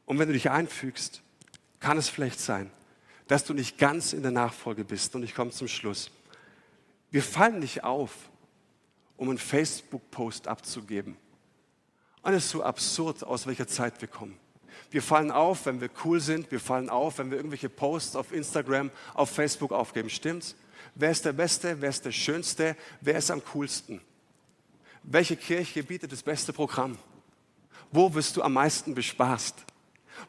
Und 0.07 0.19
wenn 0.19 0.29
du 0.29 0.35
dich 0.35 0.51
einfügst, 0.51 1.23
kann 1.81 1.99
es 1.99 2.09
vielleicht 2.09 2.41
sein, 2.41 2.71
dass 3.27 3.45
du 3.45 3.55
nicht 3.55 3.79
ganz 3.79 4.13
in 4.13 4.23
der 4.23 4.31
Nachfolge 4.31 4.85
bist. 4.85 5.15
Und 5.15 5.23
ich 5.23 5.35
komme 5.35 5.51
zum 5.51 5.69
Schluss. 5.69 6.11
Wir 7.11 7.23
fallen 7.23 7.59
nicht 7.59 7.85
auf, 7.85 8.13
um 9.17 9.29
einen 9.29 9.39
Facebook-Post 9.39 10.49
abzugeben. 10.49 11.17
Und 12.23 12.33
es 12.33 12.47
ist 12.47 12.51
so 12.51 12.63
absurd, 12.63 13.23
aus 13.23 13.47
welcher 13.47 13.69
Zeit 13.69 14.01
wir 14.01 14.09
kommen. 14.09 14.39
Wir 14.91 15.03
fallen 15.03 15.31
auf, 15.31 15.67
wenn 15.67 15.81
wir 15.81 15.91
cool 16.05 16.21
sind. 16.21 16.51
Wir 16.51 16.61
fallen 16.61 16.89
auf, 16.89 17.19
wenn 17.19 17.31
wir 17.31 17.39
irgendwelche 17.39 17.69
Posts 17.69 18.17
auf 18.17 18.33
Instagram, 18.33 18.91
auf 19.15 19.31
Facebook 19.31 19.73
aufgeben. 19.73 20.11
Stimmt's? 20.11 20.55
Wer 20.95 21.11
ist 21.11 21.25
der 21.25 21.33
Beste? 21.33 21.81
Wer 21.81 21.91
ist 21.91 22.05
der 22.05 22.13
Schönste? 22.13 22.77
Wer 23.01 23.17
ist 23.19 23.31
am 23.31 23.43
coolsten? 23.53 24.01
Welche 25.03 25.37
Kirche 25.37 25.83
bietet 25.83 26.13
das 26.13 26.23
beste 26.23 26.53
Programm? 26.53 26.97
Wo 27.91 28.13
wirst 28.15 28.37
du 28.37 28.43
am 28.43 28.55
meisten 28.55 28.95
bespaßt? 28.95 29.55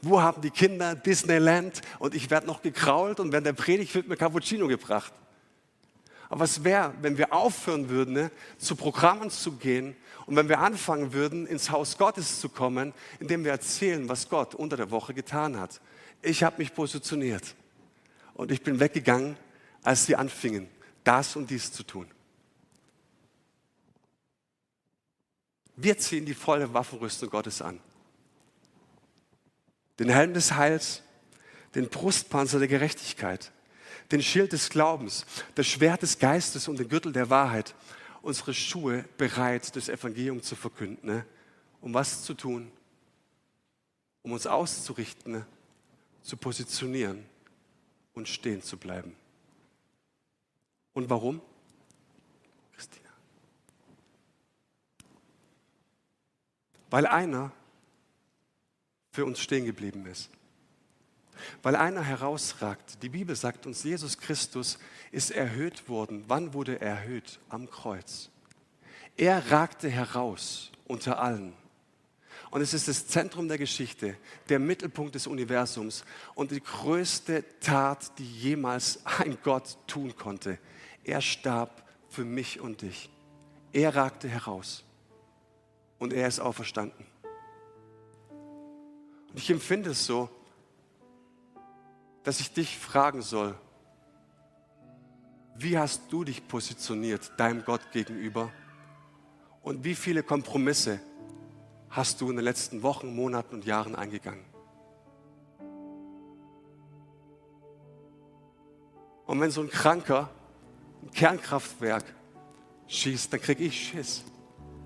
Wo 0.01 0.21
haben 0.21 0.41
die 0.41 0.49
Kinder 0.49 0.95
Disneyland 0.95 1.81
und 1.99 2.15
ich 2.15 2.29
werde 2.29 2.47
noch 2.47 2.62
gekrault 2.62 3.19
und 3.19 3.31
während 3.31 3.47
der 3.47 3.53
Predigt 3.53 3.93
wird 3.95 4.08
mir 4.08 4.17
Cappuccino 4.17 4.67
gebracht? 4.67 5.13
Aber 6.29 6.41
was 6.41 6.63
wäre, 6.63 6.93
wenn 7.01 7.17
wir 7.17 7.31
aufhören 7.31 7.89
würden, 7.89 8.13
ne, 8.13 8.31
zu 8.58 8.75
Programmen 8.75 9.29
zu 9.29 9.53
gehen 9.53 9.95
und 10.26 10.36
wenn 10.36 10.50
wir 10.50 10.60
anfangen 10.60 11.14
würden, 11.14 11.46
ins 11.46 11.70
Haus 11.70 11.98
Gottes 11.98 12.40
zu 12.40 12.50
kommen, 12.50 12.94
indem 13.20 13.44
wir 13.44 13.52
erzählen, 13.52 14.10
was 14.10 14.28
Gott 14.30 14.56
unter 14.56 14.76
der 14.76 14.90
Woche 14.90 15.14
getan 15.14 15.60
hat? 15.60 15.82
Ich 16.22 16.44
habe 16.44 16.58
mich 16.58 16.74
positioniert 16.74 17.56
und 18.34 18.52
ich 18.52 18.64
bin 18.64 18.80
weggegangen, 18.80 19.38
als 19.84 20.08
sie 20.08 20.16
anfingen, 20.16 20.68
das 21.04 21.36
und 21.36 21.52
dies 21.52 21.72
zu 21.72 21.84
tun. 21.84 22.08
Wir 25.76 25.98
ziehen 25.98 26.26
die 26.26 26.34
volle 26.34 26.74
Waffenrüstung 26.74 27.30
Gottes 27.30 27.62
an. 27.62 27.80
Den 30.00 30.10
Helm 30.10 30.34
des 30.34 30.54
Heils, 30.54 31.04
den 31.76 31.90
Brustpanzer 31.90 32.60
der 32.60 32.68
Gerechtigkeit, 32.68 33.52
den 34.12 34.24
Schild 34.24 34.54
des 34.54 34.70
Glaubens, 34.70 35.26
das 35.56 35.68
Schwert 35.68 36.02
des 36.02 36.18
Geistes 36.18 36.68
und 36.68 36.80
den 36.80 36.90
Gürtel 36.90 37.12
der 37.12 37.30
Wahrheit, 37.30 37.76
unsere 38.26 38.56
Schuhe 38.56 39.06
bereit, 39.18 39.76
das 39.76 39.88
Evangelium 39.88 40.42
zu 40.42 40.56
verkünden. 40.56 41.06
Ne? 41.06 41.26
Um 41.80 41.94
was 41.94 42.24
zu 42.24 42.34
tun? 42.34 42.72
Um 44.24 44.32
uns 44.32 44.48
auszurichten, 44.48 45.32
ne? 45.32 45.46
zu 46.24 46.36
positionieren 46.36 47.24
und 48.16 48.28
stehen 48.28 48.64
zu 48.64 48.78
bleiben. 48.78 49.16
Und 50.94 51.08
warum? 51.08 51.40
Christina. 52.74 53.10
Weil 56.90 57.06
einer 57.06 57.52
für 59.12 59.26
uns 59.26 59.40
stehen 59.40 59.66
geblieben 59.66 60.08
ist 60.08 60.35
weil 61.63 61.75
einer 61.75 62.03
herausragt. 62.03 63.01
Die 63.01 63.10
Bibel 63.10 63.36
sagt 63.36 63.65
uns, 63.65 63.84
Jesus 63.84 64.17
Christus 64.17 64.77
ist 65.12 65.31
erhöht 65.31 65.89
worden. 65.89 66.23
Wann 66.27 66.53
wurde 66.53 66.79
er 66.81 66.97
erhöht? 66.97 67.39
Am 67.49 67.69
Kreuz. 67.69 68.29
Er 69.17 69.51
ragte 69.51 69.89
heraus 69.89 70.71
unter 70.88 71.19
allen. 71.19 71.53
Und 72.51 72.62
es 72.62 72.73
ist 72.73 72.88
das 72.88 73.08
Zentrum 73.08 73.47
der 73.47 73.58
Geschichte, 73.58 74.17
der 74.49 74.60
Mittelpunkt 74.60 75.15
des 75.15 75.27
Universums 75.27 76.05
und 76.36 76.51
die 76.51 76.62
größte 76.62 77.43
Tat, 77.60 78.17
die 78.17 78.25
jemals 78.25 79.05
ein 79.05 79.38
Gott 79.43 79.77
tun 79.88 80.15
konnte. 80.15 80.58
Er 81.03 81.21
starb 81.21 81.84
für 82.10 82.23
mich 82.23 82.60
und 82.60 82.81
dich. 82.81 83.10
Er 83.73 83.95
ragte 83.95 84.29
heraus 84.29 84.84
und 85.99 86.13
er 86.13 86.27
ist 86.27 86.39
auferstanden. 86.39 87.05
Und 89.29 89.38
ich 89.38 89.49
empfinde 89.49 89.89
es 89.89 90.05
so, 90.05 90.29
dass 92.26 92.40
ich 92.40 92.52
dich 92.52 92.78
fragen 92.78 93.22
soll, 93.22 93.56
wie 95.58 95.78
hast 95.78 96.02
du 96.12 96.24
dich 96.24 96.46
positioniert 96.48 97.32
deinem 97.38 97.64
Gott 97.64 97.92
gegenüber? 97.94 98.52
Und 99.62 99.84
wie 99.84 99.96
viele 99.96 100.22
Kompromisse 100.22 101.00
hast 101.90 102.20
du 102.20 102.30
in 102.30 102.36
den 102.36 102.44
letzten 102.44 102.84
Wochen, 102.84 103.16
Monaten 103.16 103.56
und 103.56 103.66
Jahren 103.66 103.96
eingegangen? 103.96 104.44
Und 109.28 109.40
wenn 109.40 109.52
so 109.52 109.62
ein 109.62 109.70
Kranker 109.70 110.30
ein 111.04 111.12
Kernkraftwerk 111.12 112.04
schießt, 112.88 113.32
dann 113.32 113.42
kriege 113.42 113.64
ich 113.64 113.90
Schiss. 113.90 114.24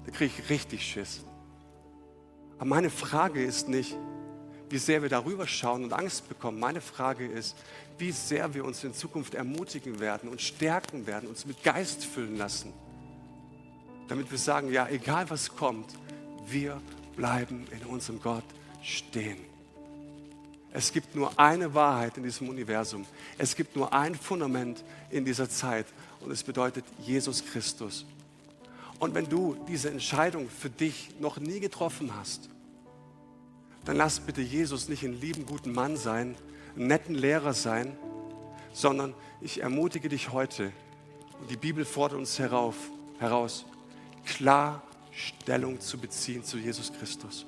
Dann 0.06 0.14
kriege 0.14 0.34
ich 0.38 0.50
richtig 0.50 0.86
Schiss. 0.86 1.24
Aber 2.58 2.66
meine 2.66 2.90
Frage 2.90 3.44
ist 3.44 3.70
nicht, 3.70 3.96
wie 4.70 4.78
sehr 4.78 5.02
wir 5.02 5.10
darüber 5.10 5.48
schauen 5.48 5.84
und 5.84 5.94
Angst 5.94 6.30
bekommen. 6.30 6.60
Meine 6.60 6.82
Frage 6.82 7.26
ist, 7.26 7.56
wie 7.98 8.12
sehr 8.12 8.54
wir 8.54 8.64
uns 8.66 8.84
in 8.84 8.94
Zukunft 8.94 9.34
ermutigen 9.36 10.00
werden 10.00 10.30
und 10.30 10.42
stärken 10.42 11.08
werden, 11.08 11.28
uns 11.28 11.46
mit 11.46 11.64
Geist 11.64 12.06
füllen 12.06 12.38
lassen, 12.38 12.74
damit 14.08 14.32
wir 14.32 14.38
sagen, 14.38 14.72
ja, 14.72 14.88
egal 14.88 15.30
was 15.30 15.56
kommt, 15.56 15.94
wir 16.48 16.82
bleiben 17.16 17.68
in 17.72 17.86
unserem 17.88 18.22
Gott 18.22 18.46
stehen. 18.82 19.38
Es 20.72 20.94
gibt 20.94 21.16
nur 21.16 21.38
eine 21.40 21.74
Wahrheit 21.74 22.18
in 22.18 22.24
diesem 22.24 22.48
Universum. 22.48 23.06
Es 23.38 23.56
gibt 23.56 23.76
nur 23.76 23.92
ein 23.92 24.14
Fundament 24.14 24.84
in 25.10 25.26
dieser 25.26 25.50
Zeit 25.50 25.88
und 26.20 26.32
es 26.32 26.44
bedeutet 26.44 26.86
Jesus 27.00 27.44
Christus. 27.44 28.06
Und 29.00 29.16
wenn 29.16 29.28
du 29.28 29.58
diese 29.68 29.90
Entscheidung 29.90 30.50
für 30.50 30.70
dich 30.70 31.10
noch 31.20 31.40
nie 31.40 31.60
getroffen 31.60 32.14
hast, 32.16 32.50
dann 33.86 33.98
lass 33.98 34.20
bitte 34.20 34.42
Jesus 34.42 34.90
nicht 34.90 35.04
einen 35.04 35.20
lieben, 35.20 35.46
guten 35.46 35.72
Mann 35.72 35.98
sein, 35.98 36.36
einen 36.76 36.88
netten 36.88 37.16
Lehrer 37.16 37.54
sein, 37.54 37.98
sondern 38.74 39.14
ich 39.42 39.62
ermutige 39.62 40.10
dich 40.10 40.32
heute, 40.32 40.72
und 41.40 41.50
die 41.50 41.58
Bibel 41.58 41.86
fordert 41.86 42.20
uns 42.20 42.38
herauf, 42.38 42.76
heraus, 43.20 43.66
klar 44.26 44.84
Stellung 45.12 45.80
zu 45.80 45.98
beziehen 45.98 46.44
zu 46.44 46.58
Jesus 46.58 46.92
Christus. 46.94 47.46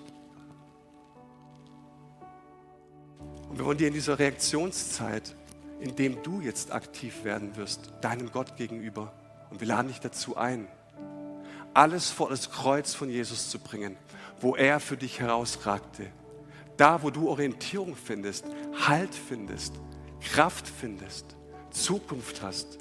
Und 3.50 3.58
wir 3.60 3.66
wollen 3.66 3.78
dir 3.78 3.88
in 3.88 3.94
dieser 3.94 4.18
Reaktionszeit, 4.18 5.36
in 5.82 5.96
dem 5.96 6.24
du 6.24 6.42
jetzt 6.42 6.72
aktiv 6.72 7.24
werden 7.24 7.56
wirst, 7.58 7.92
deinem 8.02 8.32
Gott 8.32 8.56
gegenüber, 8.56 9.14
und 9.50 9.60
wir 9.60 9.68
laden 9.68 9.90
dich 9.90 10.00
dazu 10.00 10.38
ein, 10.38 10.68
alles 11.74 12.10
vor 12.10 12.30
das 12.30 12.50
Kreuz 12.52 12.94
von 12.94 13.10
Jesus 13.10 13.50
zu 13.50 13.60
bringen, 13.60 13.98
wo 14.40 14.56
er 14.56 14.80
für 14.80 14.98
dich 14.98 15.20
herausragte. 15.20 16.08
Da, 16.78 17.04
wo 17.04 17.10
du 17.10 17.30
Orientierung 17.30 17.96
findest, 17.96 18.46
Halt 18.88 19.14
findest, 19.14 19.74
Kraft 20.22 20.68
findest, 20.68 21.36
Zukunft 21.70 22.42
hast, 22.42 22.80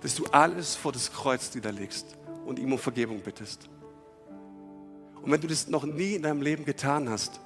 dass 0.00 0.14
du 0.14 0.26
alles 0.26 0.74
vor 0.74 0.92
das 0.92 1.12
Kreuz 1.12 1.54
niederlegst 1.54 2.18
und 2.46 2.58
ihm 2.58 2.72
um 2.72 2.78
Vergebung 2.78 3.20
bittest. 3.20 3.68
Und 5.22 5.30
wenn 5.30 5.40
du 5.40 5.46
das 5.46 5.68
noch 5.68 5.84
nie 5.84 6.14
in 6.14 6.22
deinem 6.22 6.42
Leben 6.42 6.64
getan 6.64 7.08
hast, 7.08 7.40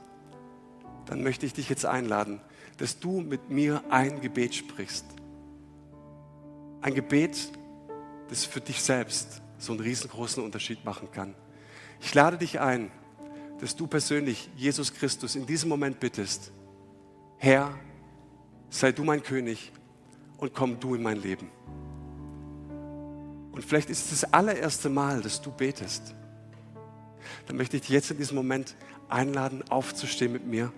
dann 1.05 1.23
möchte 1.23 1.47
ich 1.47 1.53
dich 1.53 1.69
jetzt 1.69 1.85
einladen, 1.85 2.41
dass 2.79 2.99
du 2.99 3.21
mit 3.21 3.51
mir 3.51 3.85
ein 3.91 4.21
Gebet 4.21 4.55
sprichst. 4.55 5.05
Ein 6.81 6.95
Gebet, 6.95 7.51
das 8.29 8.45
für 8.45 8.61
dich 8.61 8.83
selbst 8.83 9.43
so 9.59 9.73
einen 9.73 9.81
riesengroßen 9.81 10.43
Unterschied 10.43 10.85
machen 10.85 11.11
kann. 11.11 11.35
Ich 12.01 12.15
lade 12.15 12.39
dich 12.39 12.61
ein, 12.61 12.91
dass 13.61 13.75
du 13.75 13.87
persönlich 13.87 14.51
Jesus 14.57 14.93
Christus 14.93 15.35
in 15.37 15.47
diesem 15.47 15.69
Moment 15.69 16.01
bittest, 16.01 16.53
Herr, 17.39 17.75
sei 18.71 18.93
du 18.93 19.05
mein 19.05 19.23
König 19.23 19.73
und 20.39 20.55
komm 20.55 20.79
du 20.81 20.95
in 20.95 21.03
mein 21.03 21.21
Leben. 21.21 21.51
Und 23.53 23.65
vielleicht 23.65 23.89
ist 23.89 24.05
es 24.05 24.21
das 24.21 24.33
allererste 24.33 24.91
Mal, 24.91 25.23
dass 25.23 25.41
du 25.41 25.51
betest. 25.51 26.15
Dann 27.47 27.57
möchte 27.57 27.77
ich 27.77 27.83
dich 27.83 27.91
jetzt 27.91 28.11
in 28.11 28.19
diesem 28.19 28.37
Moment 28.37 28.77
einladen, 29.09 29.63
aufzustehen 29.71 30.33
mit 30.33 30.47
mir. 30.47 30.73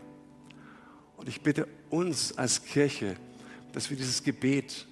Und 1.16 1.28
ich 1.28 1.42
bitte 1.42 1.66
uns 1.90 2.36
als 2.38 2.64
Kirche, 2.64 3.16
dass 3.72 3.90
wir 3.90 3.96
dieses 3.96 4.22
Gebet 4.22 4.86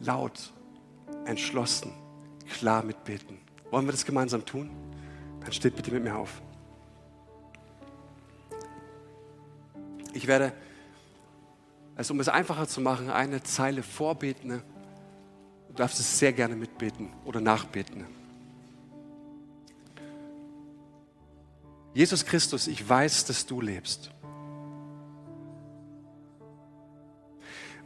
laut, 0.00 0.52
entschlossen, 1.24 1.92
klar 2.52 2.82
mitbeten. 2.82 3.38
Wollen 3.70 3.86
wir 3.86 3.92
das 3.92 4.04
gemeinsam 4.04 4.44
tun? 4.44 4.70
Dann 5.40 5.52
steht 5.52 5.76
bitte 5.76 5.90
mit 5.90 6.04
mir 6.04 6.16
auf. 6.16 6.42
Ich 10.14 10.28
werde, 10.28 10.52
also 11.96 12.14
um 12.14 12.20
es 12.20 12.28
einfacher 12.28 12.68
zu 12.68 12.80
machen, 12.80 13.10
eine 13.10 13.42
Zeile 13.42 13.82
vorbeten. 13.82 14.62
Du 15.68 15.74
darfst 15.74 15.98
es 15.98 16.18
sehr 16.18 16.32
gerne 16.32 16.54
mitbeten 16.54 17.12
oder 17.24 17.40
nachbeten. 17.40 18.06
Jesus 21.94 22.24
Christus, 22.24 22.68
ich 22.68 22.88
weiß, 22.88 23.24
dass 23.26 23.46
du 23.46 23.60
lebst. 23.60 24.10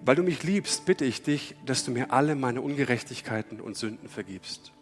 Weil 0.05 0.17
du 0.17 0.23
mich 0.23 0.43
liebst, 0.43 0.87
bitte 0.87 1.05
ich 1.05 1.23
dich, 1.23 1.57
dass 1.67 1.85
du 1.85 1.91
mir 1.91 2.12
alle 2.12 2.35
meine 2.35 2.61
Ungerechtigkeiten 2.61 3.61
und 3.61 3.77
Sünden 3.77 4.09
vergibst. 4.09 4.73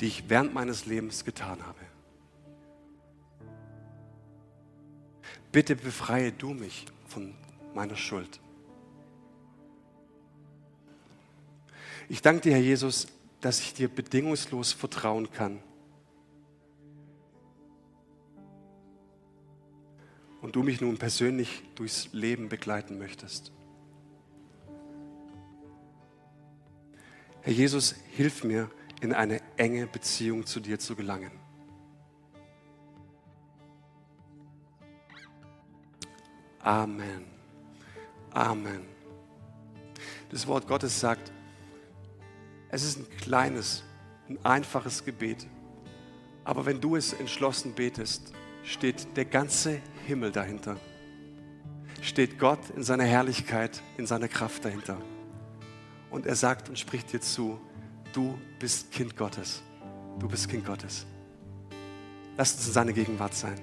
Die 0.00 0.06
ich 0.06 0.28
während 0.28 0.54
meines 0.54 0.86
Lebens 0.86 1.24
getan 1.24 1.64
habe. 1.66 1.78
Bitte 5.52 5.76
befreie 5.76 6.32
du 6.32 6.54
mich 6.54 6.86
von 7.06 7.34
meiner 7.74 7.96
Schuld. 7.96 8.40
Ich 12.08 12.22
danke 12.22 12.42
dir, 12.42 12.52
Herr 12.52 12.60
Jesus, 12.60 13.08
dass 13.40 13.60
ich 13.60 13.74
dir 13.74 13.88
bedingungslos 13.88 14.72
vertrauen 14.72 15.30
kann 15.32 15.62
und 20.40 20.56
du 20.56 20.62
mich 20.62 20.80
nun 20.80 20.98
persönlich 20.98 21.62
durchs 21.74 22.12
Leben 22.12 22.48
begleiten 22.48 22.98
möchtest. 22.98 23.52
Herr 27.42 27.52
Jesus, 27.52 27.94
hilf 28.16 28.44
mir, 28.44 28.70
in 29.00 29.12
eine 29.12 29.40
enge 29.56 29.86
Beziehung 29.86 30.46
zu 30.46 30.60
dir 30.60 30.78
zu 30.78 30.94
gelangen. 30.94 31.32
Amen. 36.62 37.24
Amen. 38.32 38.86
Das 40.30 40.46
Wort 40.46 40.68
Gottes 40.68 41.00
sagt, 41.00 41.32
es 42.68 42.84
ist 42.84 42.98
ein 42.98 43.06
kleines, 43.18 43.82
ein 44.28 44.38
einfaches 44.44 45.04
Gebet. 45.04 45.46
Aber 46.44 46.66
wenn 46.66 46.80
du 46.80 46.96
es 46.96 47.12
entschlossen 47.12 47.74
betest, 47.74 48.32
steht 48.62 49.16
der 49.16 49.24
ganze 49.24 49.80
Himmel 50.06 50.30
dahinter. 50.30 50.76
Steht 52.02 52.38
Gott 52.38 52.70
in 52.76 52.82
seiner 52.82 53.04
Herrlichkeit, 53.04 53.82
in 53.96 54.06
seiner 54.06 54.28
Kraft 54.28 54.64
dahinter. 54.64 54.98
Und 56.10 56.26
er 56.26 56.36
sagt 56.36 56.68
und 56.68 56.78
spricht 56.78 57.12
dir 57.12 57.20
zu, 57.20 57.58
du 58.12 58.38
bist 58.58 58.90
Kind 58.90 59.16
Gottes. 59.16 59.62
Du 60.18 60.28
bist 60.28 60.48
Kind 60.48 60.64
Gottes. 60.64 61.06
Lass 62.36 62.54
uns 62.54 62.66
in 62.68 62.72
seine 62.72 62.92
Gegenwart 62.92 63.34
sein. 63.34 63.60